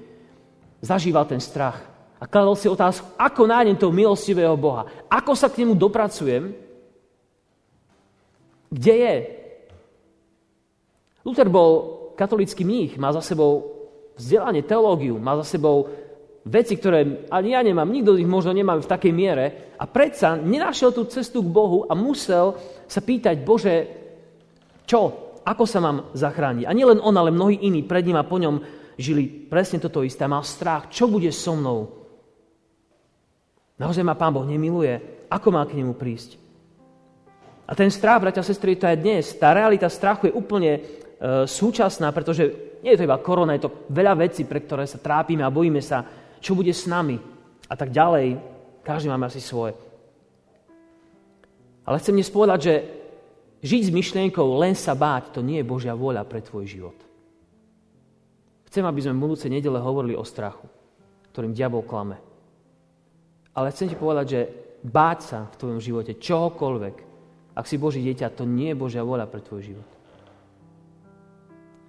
zažíval 0.78 1.26
ten 1.26 1.42
strach. 1.42 1.82
A 2.22 2.30
kladol 2.30 2.54
si 2.54 2.70
otázku, 2.70 3.18
ako 3.18 3.50
nájdem 3.50 3.82
toho 3.82 3.90
milostivého 3.90 4.54
Boha? 4.54 4.86
Ako 5.10 5.34
sa 5.34 5.50
k 5.50 5.66
nemu 5.66 5.74
dopracujem? 5.74 6.54
Kde 8.70 8.94
je? 8.94 9.16
Luther 11.26 11.50
bol 11.50 11.72
katolický 12.14 12.62
mních, 12.62 12.94
má 13.02 13.10
za 13.10 13.26
sebou 13.26 13.74
vzdelanie, 14.14 14.62
teológiu, 14.62 15.18
má 15.18 15.34
za 15.42 15.58
sebou 15.58 15.90
veci, 16.46 16.78
ktoré 16.78 17.26
ani 17.34 17.58
ja 17.58 17.66
nemám, 17.66 17.90
nikto 17.90 18.20
ich 18.20 18.30
možno 18.30 18.54
nemá 18.54 18.78
v 18.78 18.86
takej 18.86 19.14
miere 19.16 19.46
a 19.82 19.90
predsa 19.90 20.38
nenašiel 20.38 20.94
tú 20.94 21.10
cestu 21.10 21.42
k 21.42 21.50
Bohu 21.50 21.90
a 21.90 21.98
musel 21.98 22.54
sa 22.86 23.02
pýtať, 23.02 23.42
Bože, 23.42 23.76
čo? 24.86 25.23
Ako 25.44 25.68
sa 25.68 25.84
mám 25.84 26.12
zachrániť? 26.16 26.66
A 26.68 26.72
nielen 26.72 27.04
on, 27.04 27.16
ale 27.16 27.32
mnohí 27.32 27.60
iní 27.68 27.84
pred 27.84 28.08
ním 28.08 28.16
a 28.16 28.28
po 28.28 28.40
ňom 28.40 28.64
žili 28.96 29.28
presne 29.28 29.84
toto 29.84 30.02
isté. 30.02 30.24
Mal 30.24 30.44
strach, 30.48 30.88
čo 30.88 31.12
bude 31.12 31.28
so 31.36 31.56
mnou? 31.56 31.92
Naozaj 33.76 34.04
ma 34.06 34.16
Pán 34.16 34.32
Boh 34.32 34.48
nemiluje? 34.48 35.26
Ako 35.28 35.52
má 35.52 35.66
k 35.68 35.76
nemu 35.76 35.98
prísť? 35.98 36.40
A 37.68 37.76
ten 37.76 37.92
strach, 37.92 38.20
bratia 38.22 38.44
a 38.44 38.48
sestry, 38.48 38.76
to 38.76 38.88
je 38.88 39.00
dnes. 39.00 39.24
Tá 39.40 39.56
realita 39.56 39.88
strachu 39.88 40.30
je 40.30 40.36
úplne 40.36 40.72
e, 40.78 40.80
súčasná, 41.48 42.12
pretože 42.12 42.76
nie 42.84 42.92
je 42.94 43.00
to 43.04 43.08
iba 43.08 43.24
korona, 43.24 43.56
je 43.56 43.66
to 43.66 43.88
veľa 43.88 44.20
vecí, 44.20 44.44
pre 44.44 44.60
ktoré 44.60 44.84
sa 44.84 45.00
trápime 45.00 45.42
a 45.42 45.52
bojíme 45.52 45.80
sa, 45.80 46.04
čo 46.44 46.54
bude 46.54 46.76
s 46.76 46.86
nami 46.86 47.16
a 47.68 47.76
tak 47.76 47.90
ďalej. 47.96 48.36
Každý 48.84 49.08
máme 49.08 49.32
asi 49.32 49.40
svoje. 49.40 49.80
Ale 51.88 52.00
chcem 52.00 52.16
dnes 52.16 52.32
povedať, 52.32 52.60
že 52.60 52.74
žiť 53.64 53.82
s 53.88 53.96
myšlienkou 53.96 54.44
len 54.60 54.76
sa 54.76 54.92
báť, 54.94 55.40
to 55.40 55.42
nie 55.42 55.64
je 55.64 55.66
Božia 55.66 55.96
vôľa 55.96 56.28
pre 56.28 56.44
tvoj 56.44 56.68
život. 56.68 56.98
Chcem, 58.68 58.84
aby 58.84 59.00
sme 59.00 59.16
v 59.16 59.24
budúcej 59.24 59.50
nedele 59.50 59.80
hovorili 59.80 60.20
o 60.20 60.28
strachu, 60.28 60.68
ktorým 61.32 61.56
diabol 61.56 61.88
klame. 61.88 62.20
Ale 63.56 63.72
chcem 63.72 63.88
ti 63.88 63.96
povedať, 63.96 64.26
že 64.28 64.42
báť 64.84 65.20
sa 65.24 65.40
v 65.48 65.58
tvojom 65.62 65.80
živote 65.80 66.20
čohokoľvek, 66.20 66.96
ak 67.54 67.66
si 67.70 67.78
Boží 67.78 68.02
dieťa, 68.02 68.34
to 68.34 68.44
nie 68.50 68.74
je 68.74 68.82
Božia 68.82 69.06
voľa 69.06 69.30
pre 69.30 69.46
tvoj 69.46 69.62
život. 69.62 69.90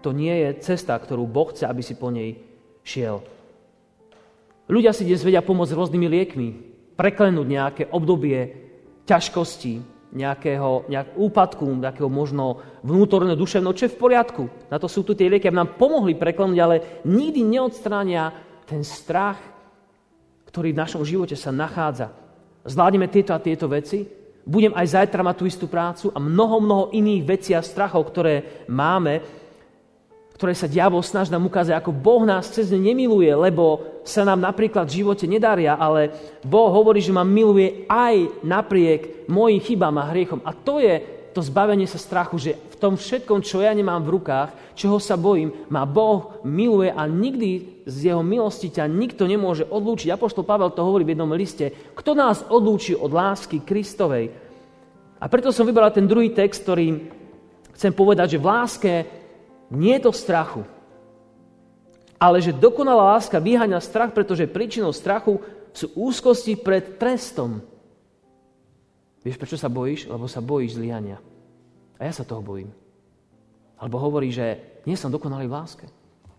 To 0.04 0.12
nie 0.12 0.30
je 0.44 0.60
cesta, 0.60 0.92
ktorú 0.92 1.24
Boh 1.24 1.48
chce, 1.48 1.64
aby 1.64 1.80
si 1.80 1.96
po 1.96 2.12
nej 2.12 2.37
šiel. 2.84 3.24
Ľudia 4.68 4.92
si 4.92 5.08
dnes 5.08 5.24
vedia 5.24 5.40
pomôcť 5.40 5.72
rôznymi 5.72 6.06
liekmi, 6.12 6.48
preklenúť 7.00 7.46
nejaké 7.48 7.82
obdobie 7.88 8.52
ťažkosti, 9.08 9.93
nejakého, 10.14 10.87
nejak 10.87 11.18
úpadku, 11.18 11.66
nejakého 11.66 12.07
možno 12.07 12.62
vnútorného 12.87 13.35
duševného, 13.35 13.74
čo 13.74 13.85
je 13.90 13.94
v 13.94 14.00
poriadku. 14.00 14.42
Na 14.70 14.79
to 14.79 14.87
sú 14.87 15.03
tu 15.03 15.12
tie 15.18 15.27
lieky, 15.27 15.50
aby 15.50 15.59
nám 15.59 15.74
pomohli 15.74 16.14
preklenúť, 16.14 16.59
ale 16.62 16.77
nikdy 17.03 17.42
neodstránia 17.42 18.31
ten 18.64 18.87
strach, 18.87 19.37
ktorý 20.46 20.70
v 20.70 20.81
našom 20.81 21.03
živote 21.03 21.35
sa 21.35 21.50
nachádza. 21.50 22.14
Zvládneme 22.62 23.11
tieto 23.11 23.35
a 23.35 23.42
tieto 23.42 23.66
veci, 23.66 24.24
Budem 24.44 24.77
aj 24.77 24.92
zajtra 24.92 25.24
mať 25.24 25.37
tú 25.40 25.44
istú 25.48 25.66
prácu 25.72 26.12
a 26.12 26.20
mnoho, 26.20 26.61
mnoho 26.61 26.85
iných 26.92 27.22
vecí 27.24 27.57
a 27.57 27.64
strachov, 27.64 28.12
ktoré 28.12 28.64
máme, 28.68 29.24
ktoré 30.35 30.51
sa 30.51 30.66
diabol 30.66 30.99
snaží 31.01 31.31
nám 31.31 31.47
ukázať, 31.47 31.79
ako 31.79 31.94
Boh 31.94 32.27
nás 32.27 32.51
cez 32.51 32.66
ne 32.75 32.83
nemiluje, 32.83 33.31
lebo 33.31 34.03
sa 34.03 34.27
nám 34.27 34.42
napríklad 34.42 34.90
v 34.90 35.01
živote 35.03 35.31
nedaria, 35.31 35.79
ale 35.79 36.11
Boh 36.42 36.75
hovorí, 36.75 36.99
že 36.99 37.14
ma 37.14 37.23
miluje 37.23 37.87
aj 37.87 38.42
napriek 38.42 39.31
mojim 39.31 39.62
chybám 39.62 39.94
a 40.03 40.11
hriechom. 40.11 40.42
A 40.42 40.51
to 40.51 40.83
je 40.83 41.01
to 41.35 41.42
zbavenie 41.42 41.87
sa 41.87 41.99
strachu, 41.99 42.38
že 42.38 42.53
v 42.55 42.77
tom 42.79 42.94
všetkom, 42.94 43.42
čo 43.42 43.62
ja 43.62 43.75
nemám 43.75 44.03
v 44.03 44.18
rukách, 44.18 44.79
čoho 44.79 45.03
sa 45.03 45.18
bojím, 45.18 45.51
ma 45.70 45.83
Boh 45.87 46.42
miluje 46.47 46.90
a 46.90 47.07
nikdy 47.07 47.83
z 47.87 48.11
jeho 48.11 48.23
milosti 48.23 48.70
ťa 48.70 48.90
nikto 48.90 49.27
nemôže 49.27 49.66
odlúčiť. 49.66 50.14
Apoštol 50.14 50.47
Pavel 50.47 50.70
to 50.70 50.87
hovorí 50.87 51.03
v 51.03 51.14
jednom 51.14 51.31
liste. 51.35 51.75
Kto 51.94 52.14
nás 52.14 52.42
odlúči 52.47 52.94
od 52.94 53.11
lásky 53.11 53.62
Kristovej? 53.62 54.31
A 55.18 55.25
preto 55.27 55.51
som 55.51 55.66
vybral 55.66 55.90
ten 55.94 56.07
druhý 56.07 56.31
text, 56.31 56.62
ktorý 56.62 57.11
chcem 57.75 57.90
povedať, 57.94 58.38
že 58.38 58.42
v 58.42 58.49
láske 58.51 58.92
nie 59.72 59.96
je 59.96 60.05
to 60.05 60.12
strachu, 60.12 60.62
ale 62.24 62.40
že 62.40 62.57
dokonalá 62.57 63.18
láska 63.18 63.37
vyháňa 63.37 63.85
strach, 63.85 64.16
pretože 64.16 64.48
príčinou 64.48 64.96
strachu 64.96 65.44
sú 65.77 65.92
úzkosti 65.92 66.57
pred 66.57 66.96
trestom. 66.96 67.61
Vieš, 69.20 69.37
prečo 69.37 69.61
sa 69.61 69.68
bojíš? 69.68 70.09
Lebo 70.09 70.24
sa 70.24 70.40
bojíš 70.40 70.81
zlyhania. 70.81 71.20
A 72.00 72.09
ja 72.09 72.12
sa 72.12 72.24
toho 72.24 72.40
bojím. 72.40 72.72
Alebo 73.77 74.00
hovorí, 74.00 74.33
že 74.33 74.81
nie 74.88 74.96
som 74.96 75.12
dokonalý 75.12 75.50
v 75.50 75.57
láske. 75.57 75.87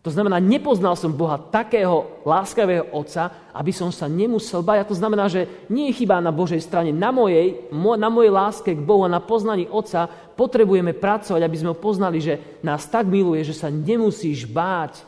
To 0.06 0.14
znamená, 0.14 0.38
nepoznal 0.38 0.94
som 0.94 1.10
Boha 1.10 1.42
takého 1.42 2.22
láskavého 2.22 2.94
Otca, 2.94 3.50
aby 3.50 3.74
som 3.74 3.90
sa 3.90 4.06
nemusel. 4.06 4.62
A 4.62 4.86
to 4.86 4.94
znamená, 4.94 5.26
že 5.26 5.66
nie 5.66 5.90
je 5.90 6.06
chyba 6.06 6.22
na 6.22 6.30
Božej 6.30 6.62
strane. 6.62 6.94
Na 6.94 7.10
mojej, 7.10 7.66
na 7.74 8.06
mojej 8.14 8.30
láske 8.30 8.78
k 8.78 8.86
Bohu 8.86 9.02
a 9.02 9.10
na 9.10 9.18
poznaní 9.18 9.66
Otca 9.66 10.06
potrebujeme 10.38 10.94
pracovať, 10.94 11.42
aby 11.42 11.58
sme 11.58 11.74
ho 11.74 11.82
poznali, 11.82 12.22
že 12.22 12.62
nás 12.62 12.86
tak 12.86 13.10
miluje, 13.10 13.42
že 13.42 13.58
sa 13.58 13.74
nemusíš 13.74 14.46
báť. 14.46 15.02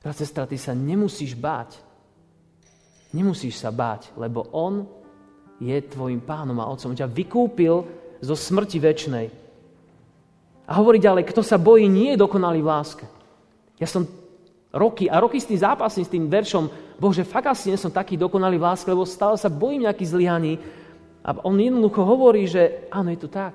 Brat, 0.00 0.16
sestra, 0.16 0.48
sa 0.48 0.72
nemusíš 0.72 1.36
báť. 1.36 1.76
Nemusíš 3.12 3.60
sa 3.60 3.68
báť, 3.68 4.16
lebo 4.16 4.48
On 4.48 4.88
je 5.60 5.76
tvojim 5.92 6.24
pánom 6.24 6.56
a 6.64 6.72
otcom. 6.72 6.96
Ťa 6.96 7.04
vykúpil 7.04 7.84
zo 8.24 8.32
smrti 8.32 8.80
väčšnej. 8.80 9.26
A 10.64 10.72
hovorí 10.80 10.96
ďalej, 11.04 11.28
kto 11.28 11.44
sa 11.44 11.60
bojí, 11.60 11.84
nie 11.84 12.16
je 12.16 12.22
dokonalý 12.24 12.64
v 12.64 12.70
láske. 12.72 13.04
Ja 13.76 13.88
som 13.88 14.08
roky 14.72 15.08
a 15.08 15.20
roky 15.20 15.40
s 15.40 15.48
tým 15.48 15.60
zápasím, 15.60 16.04
s 16.04 16.12
tým 16.12 16.28
veršom, 16.28 16.68
Bože, 16.96 17.28
fakt 17.28 17.52
asi 17.52 17.68
nie 17.68 17.76
som 17.76 17.92
taký 17.92 18.16
dokonalý 18.16 18.56
v 18.56 18.66
láske, 18.72 18.88
lebo 18.88 19.04
stále 19.04 19.36
sa 19.36 19.52
bojím 19.52 19.84
nejakých 19.84 20.12
zlyhaní. 20.16 20.56
A 21.20 21.36
on 21.44 21.60
jednoducho 21.60 22.00
hovorí, 22.00 22.48
že 22.48 22.88
áno, 22.88 23.12
je 23.12 23.20
to 23.20 23.28
tak. 23.28 23.52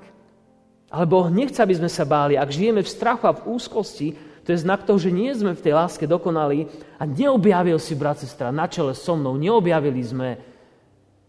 Ale 0.92 1.10
Boh 1.10 1.26
nechce, 1.32 1.58
aby 1.58 1.74
sme 1.74 1.90
sa 1.90 2.06
báli. 2.06 2.38
Ak 2.38 2.54
žijeme 2.54 2.84
v 2.86 2.94
strachu 2.94 3.26
a 3.26 3.34
v 3.34 3.48
úzkosti, 3.50 4.14
to 4.46 4.54
je 4.54 4.62
znak 4.62 4.86
toho, 4.86 5.00
že 5.02 5.14
nie 5.14 5.32
sme 5.34 5.58
v 5.58 5.64
tej 5.64 5.74
láske 5.74 6.06
dokonalí 6.06 6.70
a 7.00 7.08
neobjavil 7.08 7.80
si, 7.82 7.98
brat, 7.98 8.22
sestra, 8.22 8.54
na 8.54 8.68
čele 8.70 8.94
so 8.94 9.18
mnou, 9.18 9.40
neobjavili 9.40 10.02
sme, 10.04 10.30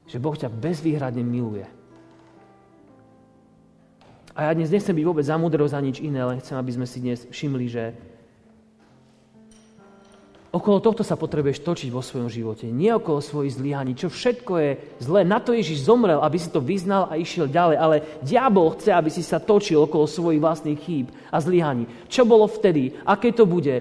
že 0.05 0.21
Boh 0.21 0.37
ťa 0.37 0.51
bezvýhradne 0.53 1.23
miluje. 1.25 1.65
A 4.33 4.49
ja 4.49 4.53
dnes 4.57 4.73
nechcem 4.73 4.97
byť 4.97 5.05
vôbec 5.05 5.25
za 5.29 5.37
múdrosť 5.37 5.73
za 5.77 5.81
nič 5.81 5.97
iné, 6.01 6.25
len 6.25 6.41
chcem, 6.41 6.57
aby 6.57 6.73
sme 6.73 6.87
si 6.89 6.99
dnes 7.05 7.29
všimli, 7.29 7.67
že 7.69 7.93
Okolo 10.53 10.85
tohto 10.85 11.01
sa 11.01 11.17
potrebuješ 11.17 11.65
točiť 11.65 11.89
vo 11.89 12.05
svojom 12.05 12.29
živote. 12.29 12.69
Nie 12.69 13.01
okolo 13.01 13.25
svojich 13.25 13.57
zlyhaní, 13.57 13.97
čo 13.97 14.13
všetko 14.13 14.53
je 14.61 14.71
zlé. 15.01 15.25
Na 15.25 15.41
to 15.41 15.57
Ježiš 15.57 15.89
zomrel, 15.89 16.21
aby 16.21 16.37
si 16.37 16.53
to 16.53 16.61
vyznal 16.61 17.09
a 17.09 17.17
išiel 17.17 17.49
ďalej. 17.49 17.77
Ale 17.81 17.97
diabol 18.21 18.77
chce, 18.77 18.93
aby 18.93 19.09
si 19.09 19.25
sa 19.25 19.41
točil 19.41 19.89
okolo 19.89 20.05
svojich 20.05 20.45
vlastných 20.45 20.77
chýb 20.77 21.09
a 21.33 21.41
zlyhaní. 21.41 21.89
Čo 22.05 22.29
bolo 22.29 22.45
vtedy? 22.45 22.93
Aké 23.09 23.33
to 23.33 23.49
bude? 23.49 23.81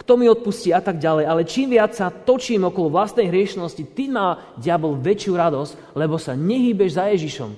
Kto 0.00 0.16
mi 0.16 0.24
odpustí 0.24 0.72
a 0.72 0.80
tak 0.80 0.96
ďalej. 0.96 1.28
Ale 1.28 1.44
čím 1.44 1.76
viac 1.76 1.92
sa 1.92 2.08
točím 2.08 2.72
okolo 2.72 2.88
vlastnej 2.88 3.28
hriešnosti, 3.28 3.92
tým 3.92 4.16
má 4.16 4.56
diabol 4.56 4.96
väčšiu 4.96 5.36
radosť, 5.36 5.72
lebo 5.92 6.16
sa 6.16 6.32
nehýbeš 6.32 6.96
za 6.96 7.12
Ježišom. 7.12 7.50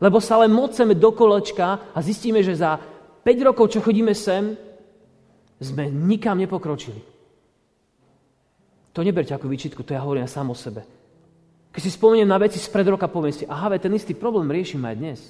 Lebo 0.00 0.24
sa 0.24 0.40
len 0.40 0.56
moceme 0.56 0.96
do 0.96 1.12
kolečka 1.12 1.92
a 1.92 1.98
zistíme, 2.00 2.40
že 2.40 2.56
za 2.56 2.80
5 3.20 3.48
rokov, 3.52 3.76
čo 3.76 3.84
chodíme 3.84 4.16
sem, 4.16 4.56
sme 5.60 5.90
nikam 5.90 6.38
nepokročili. 6.38 7.02
To 8.94 9.02
neberte 9.02 9.34
ako 9.34 9.50
výčitku, 9.50 9.82
to 9.82 9.94
ja 9.94 10.02
hovorím 10.02 10.30
sám 10.30 10.54
o 10.54 10.56
sebe. 10.56 10.86
Keď 11.74 11.82
si 11.82 11.90
spomeniem 11.90 12.30
na 12.30 12.38
veci 12.38 12.62
spred 12.62 12.86
roka, 12.86 13.10
poviem 13.10 13.34
si, 13.34 13.42
aha, 13.50 13.74
ten 13.82 13.90
istý 13.90 14.14
problém 14.14 14.46
riešim 14.46 14.78
aj 14.86 14.94
dnes. 14.94 15.20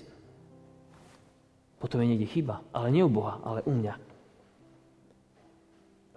Potom 1.80 2.04
je 2.04 2.12
niekde 2.12 2.28
chyba, 2.28 2.60
ale 2.76 2.92
nie 2.92 3.00
u 3.00 3.08
Boha, 3.08 3.40
ale 3.40 3.64
u 3.64 3.72
mňa. 3.72 3.96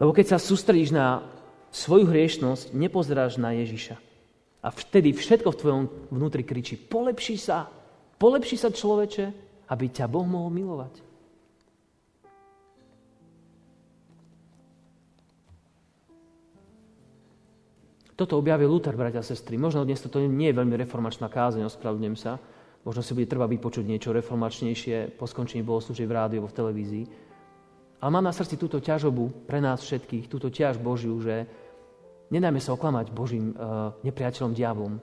Lebo 0.03 0.11
keď 0.11 0.35
sa 0.35 0.37
sústredíš 0.43 0.91
na 0.91 1.23
svoju 1.71 2.11
hriešnosť, 2.11 2.75
nepozeráš 2.75 3.39
na 3.39 3.55
Ježiša. 3.55 3.95
A 4.63 4.67
vtedy 4.67 5.15
všetko 5.15 5.55
v 5.55 5.59
tvojom 5.63 5.83
vnútri 6.11 6.43
kričí, 6.43 6.75
polepši 6.75 7.35
sa, 7.39 7.71
polepši 8.19 8.55
sa 8.59 8.67
človeče, 8.67 9.25
aby 9.71 9.85
ťa 9.87 10.11
Boh 10.11 10.27
mohol 10.27 10.51
milovať. 10.51 11.06
Toto 18.17 18.33
objavil 18.41 18.65
Luther, 18.65 18.97
bratia 18.97 19.21
a 19.21 19.29
sestry. 19.29 19.61
Možno 19.61 19.85
dnes 19.85 20.01
toto 20.01 20.17
nie 20.17 20.49
je 20.49 20.57
veľmi 20.57 20.73
reformačná 20.73 21.29
kázeň, 21.29 21.69
ospravedlňujem 21.69 22.17
sa. 22.17 22.41
Možno 22.81 23.05
si 23.05 23.13
bude 23.13 23.29
treba 23.29 23.45
vypočuť 23.45 23.85
niečo 23.85 24.09
reformačnejšie 24.09 25.13
po 25.21 25.29
skončení 25.29 25.61
bohoslúžieb 25.61 26.09
v 26.09 26.17
rádiu, 26.17 26.41
v 26.41 26.57
televízii. 26.57 27.05
Ale 28.01 28.09
mám 28.09 28.25
na 28.25 28.33
srdci 28.33 28.57
túto 28.57 28.81
ťažobu 28.81 29.45
pre 29.45 29.61
nás 29.61 29.85
všetkých, 29.85 30.33
túto 30.33 30.49
ťaž 30.49 30.81
Božiu, 30.81 31.13
že 31.21 31.45
nedajme 32.33 32.57
sa 32.57 32.73
oklamať 32.73 33.13
Božím 33.13 33.53
uh, 33.53 33.93
nepriateľom, 34.01 34.57
diablom. 34.57 34.97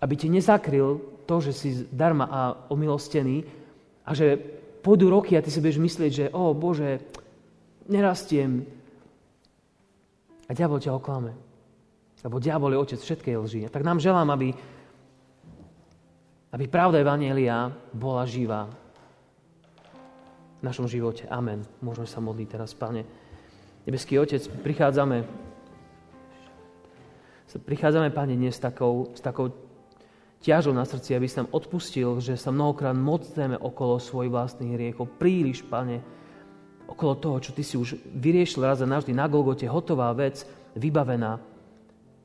Aby 0.00 0.14
ti 0.16 0.32
nezakryl 0.32 1.04
to, 1.28 1.36
že 1.44 1.52
si 1.52 1.68
darma 1.92 2.32
a 2.32 2.40
omilostený 2.72 3.44
a 4.08 4.16
že 4.16 4.40
pôjdu 4.80 5.12
roky 5.12 5.36
a 5.36 5.44
ty 5.44 5.52
si 5.52 5.60
budeš 5.60 5.84
myslieť, 5.84 6.12
že 6.16 6.26
o 6.32 6.56
Bože, 6.56 7.04
nerastiem, 7.92 8.64
a 10.46 10.50
diabol 10.54 10.82
ťa 10.82 10.96
oklame. 10.96 11.32
Lebo 12.22 12.38
diabol 12.38 12.74
je 12.74 12.82
otec 12.82 13.00
všetkej 13.02 13.34
lži. 13.34 13.60
A 13.66 13.72
tak 13.72 13.82
nám 13.82 13.98
želám, 13.98 14.30
aby, 14.30 14.54
aby 16.54 16.64
pravda 16.70 17.02
Evangelia 17.02 17.74
bola 17.90 18.22
živá 18.22 18.70
v 20.58 20.62
našom 20.62 20.86
živote. 20.86 21.26
Amen. 21.26 21.66
Môžeme 21.82 22.06
sa 22.06 22.22
modliť 22.22 22.48
teraz, 22.48 22.70
Pane. 22.78 23.02
Nebeský 23.82 24.14
Otec, 24.22 24.46
prichádzame 24.62 25.26
prichádzame, 27.58 28.08
Pane, 28.14 28.38
dnes 28.38 28.56
s 28.56 28.62
takou, 28.62 29.12
s 29.12 29.20
takou 29.20 29.52
ťažou 30.40 30.72
na 30.72 30.88
srdci, 30.88 31.12
aby 31.12 31.28
si 31.28 31.36
nám 31.36 31.52
odpustil, 31.52 32.16
že 32.22 32.40
sa 32.40 32.48
mnohokrát 32.48 32.96
mocneme 32.96 33.60
okolo 33.60 34.00
svojich 34.00 34.32
vlastných 34.32 34.72
hriechov. 34.72 35.20
Príliš, 35.20 35.60
Pane, 35.66 36.00
okolo 36.88 37.12
toho, 37.18 37.36
čo 37.42 37.50
ty 37.54 37.62
si 37.62 37.78
už 37.78 37.98
vyriešil 38.14 38.62
raz 38.62 38.80
a 38.82 38.86
navždy 38.86 39.14
na 39.14 39.26
Golgote, 39.26 39.66
hotová 39.66 40.10
vec, 40.14 40.46
vybavená. 40.76 41.38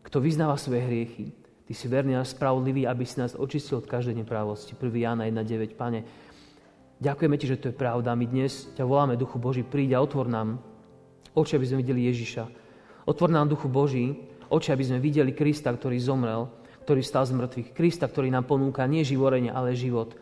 Kto 0.03 0.23
vyznáva 0.23 0.55
svoje 0.55 0.87
hriechy, 0.87 1.35
ty 1.67 1.73
si 1.75 1.91
verný 1.91 2.15
a 2.15 2.23
spravodlivý, 2.23 2.87
aby 2.87 3.03
si 3.03 3.19
nás 3.19 3.35
očistil 3.35 3.83
od 3.83 3.89
každej 3.91 4.23
neprávosti. 4.23 4.71
1. 4.75 4.87
Jána 4.87 5.27
1.9. 5.27 5.75
Pane, 5.75 5.99
ďakujeme 7.03 7.35
ti, 7.35 7.45
že 7.51 7.59
to 7.59 7.69
je 7.69 7.75
pravda. 7.75 8.15
My 8.15 8.23
dnes 8.23 8.71
ťa 8.73 8.87
voláme, 8.87 9.19
Duchu 9.19 9.35
Boží, 9.35 9.67
príď 9.67 9.99
a 9.99 10.03
otvor 10.03 10.31
nám 10.31 10.63
oči, 11.35 11.59
aby 11.59 11.65
sme 11.67 11.83
videli 11.83 12.07
Ježiša. 12.07 12.47
Otvor 13.03 13.31
nám, 13.31 13.51
Duchu 13.51 13.67
Boží, 13.67 14.15
oči, 14.47 14.71
aby 14.71 14.83
sme 14.87 15.03
videli 15.03 15.35
Krista, 15.35 15.75
ktorý 15.75 15.99
zomrel, 15.99 16.47
ktorý 16.87 17.03
stal 17.03 17.27
z 17.27 17.35
mŕtvych. 17.35 17.75
Krista, 17.75 18.07
ktorý 18.07 18.31
nám 18.31 18.47
ponúka 18.47 18.87
nie 18.87 19.03
živorenie, 19.03 19.51
ale 19.51 19.75
život. 19.75 20.15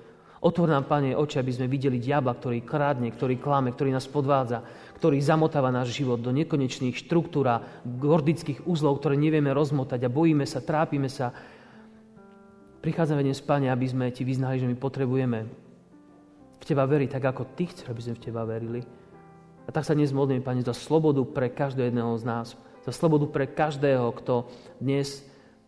Otvor 0.46 0.70
nám, 0.70 0.86
Pane, 0.86 1.18
oči, 1.18 1.42
aby 1.42 1.50
sme 1.50 1.66
videli 1.66 1.98
diabla, 1.98 2.38
ktorý 2.38 2.62
krádne, 2.62 3.10
ktorý 3.10 3.42
klame, 3.42 3.74
ktorý 3.74 3.90
nás 3.90 4.06
podvádza, 4.06 4.62
ktorý 4.94 5.18
zamotáva 5.18 5.74
náš 5.74 5.98
život 5.98 6.22
do 6.22 6.30
nekonečných 6.30 6.94
štruktúr 6.94 7.50
a 7.50 7.66
gordických 7.82 8.70
úzlov, 8.70 9.02
ktoré 9.02 9.18
nevieme 9.18 9.50
rozmotať 9.50 10.06
a 10.06 10.14
bojíme 10.14 10.46
sa, 10.46 10.62
trápime 10.62 11.10
sa. 11.10 11.34
Prichádzame 12.78 13.26
dnes, 13.26 13.42
Pane, 13.42 13.74
aby 13.74 13.90
sme 13.90 14.14
Ti 14.14 14.22
vyznali, 14.22 14.62
že 14.62 14.70
my 14.70 14.78
potrebujeme 14.78 15.50
v 16.62 16.64
Teba 16.64 16.86
veriť 16.86 17.18
tak, 17.18 17.26
ako 17.26 17.58
Ty 17.58 17.66
chceš, 17.66 17.90
aby 17.90 18.02
sme 18.06 18.14
v 18.14 18.24
Teba 18.30 18.46
verili. 18.46 18.86
A 19.66 19.74
tak 19.74 19.82
sa 19.82 19.98
dnes 19.98 20.14
modlím, 20.14 20.46
Pane, 20.46 20.62
za 20.62 20.78
slobodu 20.78 21.26
pre 21.26 21.50
každého 21.50 21.90
jedného 21.90 22.14
z 22.22 22.24
nás. 22.30 22.54
Za 22.86 22.94
slobodu 22.94 23.26
pre 23.34 23.50
každého, 23.50 24.14
kto 24.22 24.46
dnes 24.78 25.26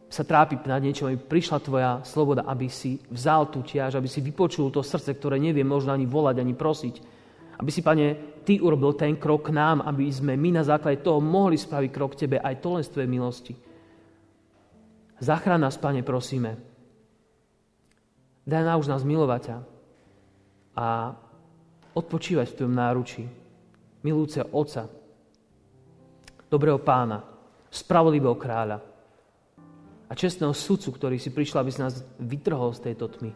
sa 0.07 0.23
trápi 0.23 0.55
nad 0.63 0.79
niečo, 0.79 1.07
aby 1.07 1.19
prišla 1.19 1.59
tvoja 1.59 1.91
sloboda, 2.07 2.47
aby 2.47 2.71
si 2.71 2.95
vzal 3.11 3.51
tú 3.51 3.59
ťaž, 3.59 3.99
aby 3.99 4.07
si 4.07 4.23
vypočul 4.23 4.71
to 4.71 4.79
srdce, 4.79 5.11
ktoré 5.11 5.35
nevie 5.35 5.67
možno 5.67 5.91
ani 5.91 6.07
volať, 6.07 6.39
ani 6.39 6.55
prosiť. 6.55 6.95
Aby 7.59 7.69
si, 7.73 7.83
pane, 7.83 8.39
ty 8.47 8.63
urobil 8.63 8.95
ten 8.95 9.19
krok 9.19 9.51
k 9.51 9.55
nám, 9.55 9.83
aby 9.83 10.07
sme 10.07 10.39
my 10.39 10.61
na 10.61 10.63
základe 10.63 11.03
toho 11.03 11.19
mohli 11.19 11.59
spraviť 11.59 11.89
krok 11.91 12.15
k 12.15 12.23
tebe, 12.23 12.37
aj 12.39 12.55
to 12.63 12.79
len 12.79 12.83
z 12.87 12.91
tvojej 12.95 13.09
milosti. 13.11 13.53
Zachrán 15.19 15.59
nás, 15.59 15.75
pane, 15.75 15.99
prosíme. 16.07 16.55
Daj 18.47 18.63
nauč 18.63 18.87
nás 18.87 19.03
milovať 19.03 19.41
ťa 19.43 19.57
a 20.77 20.87
odpočívať 21.97 22.47
v 22.47 22.55
tvojom 22.55 22.75
náručí. 22.77 23.23
Milúce 24.07 24.39
Otca, 24.39 24.87
dobrého 26.47 26.79
pána, 26.79 27.19
spravodlivého 27.67 28.37
kráľa 28.39 28.96
a 30.07 30.13
čestného 30.15 30.55
sudcu, 30.55 30.95
ktorý 30.95 31.17
si 31.19 31.35
prišiel, 31.35 31.61
aby 31.61 31.71
si 31.71 31.83
nás 31.83 31.99
vytrhol 32.19 32.71
z 32.71 32.91
tejto 32.91 33.11
tmy. 33.11 33.31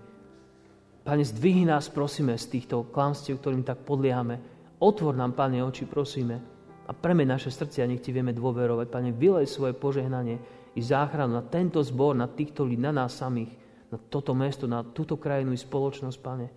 Pane, 1.02 1.24
zdvihni 1.26 1.68
nás, 1.68 1.92
prosíme, 1.92 2.38
z 2.38 2.48
týchto 2.48 2.88
klamstiev, 2.94 3.42
ktorým 3.42 3.66
tak 3.66 3.84
podliehame. 3.84 4.40
Otvor 4.80 5.18
nám, 5.18 5.36
Pane, 5.36 5.60
oči, 5.66 5.90
prosíme. 5.90 6.40
A 6.88 6.92
preme 6.94 7.28
naše 7.28 7.52
srdcia, 7.52 7.90
nech 7.90 8.00
Ti 8.00 8.14
vieme 8.16 8.32
dôverovať. 8.32 8.88
Pane, 8.88 9.10
vylej 9.12 9.50
svoje 9.50 9.74
požehnanie 9.76 10.38
i 10.78 10.82
záchranu 10.82 11.36
na 11.36 11.44
tento 11.44 11.82
zbor, 11.84 12.16
na 12.16 12.30
týchto 12.30 12.64
ľudí, 12.64 12.80
na 12.80 12.94
nás 12.96 13.18
samých, 13.18 13.52
na 13.92 13.98
toto 13.98 14.32
mesto, 14.32 14.70
na 14.70 14.86
túto 14.86 15.20
krajinu 15.20 15.52
i 15.52 15.60
spoločnosť, 15.60 16.18
Pane. 16.22 16.48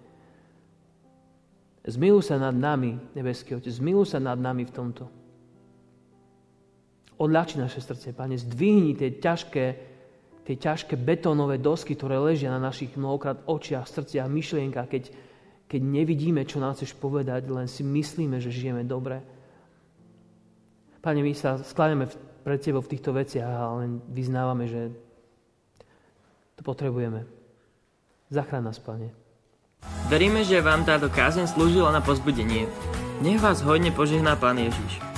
Zmiluj 1.84 2.32
sa 2.32 2.36
nad 2.40 2.56
nami, 2.56 2.96
nebeský 3.16 3.56
Otec, 3.58 3.72
zmiluj 3.72 4.16
sa 4.16 4.20
nad 4.20 4.38
nami 4.40 4.64
v 4.64 4.72
tomto. 4.72 5.04
Odľahči 7.16 7.56
naše 7.60 7.80
srdce, 7.80 8.12
Pane, 8.12 8.36
zdvihni 8.36 8.92
tie 8.92 9.16
ťažké 9.16 9.93
tie 10.44 10.56
ťažké 10.60 11.00
betónové 11.00 11.56
dosky, 11.56 11.96
ktoré 11.96 12.20
ležia 12.20 12.52
na 12.52 12.60
našich 12.60 12.92
mnohokrát 12.94 13.40
očiach, 13.48 13.88
srdciach, 13.88 14.28
myšlienkach, 14.28 14.88
keď, 14.88 15.08
keď 15.64 15.80
nevidíme, 15.80 16.44
čo 16.44 16.60
nám 16.60 16.76
chceš 16.76 16.92
povedať, 17.00 17.48
len 17.48 17.64
si 17.64 17.80
myslíme, 17.80 18.36
že 18.38 18.52
žijeme 18.52 18.84
dobre. 18.84 19.24
Pane, 21.00 21.20
my 21.20 21.32
sa 21.36 21.60
skláňame 21.60 22.08
pred 22.44 22.60
Tebou 22.60 22.84
v 22.84 22.92
týchto 22.92 23.16
veciach 23.16 23.48
a 23.48 23.72
len 23.80 24.04
vyznávame, 24.12 24.68
že 24.68 24.92
to 26.56 26.62
potrebujeme. 26.64 27.24
Zachráň 28.28 28.62
nás, 28.68 28.80
Pane. 28.80 29.12
Veríme, 30.08 30.44
že 30.44 30.64
vám 30.64 30.84
táto 30.84 31.12
kázeň 31.12 31.48
slúžila 31.48 31.92
na 31.92 32.00
pozbudenie. 32.00 32.68
Nech 33.20 33.40
vás 33.40 33.60
hodne 33.64 33.92
požehná 33.92 34.36
Pán 34.36 34.60
Ježiš. 34.60 35.13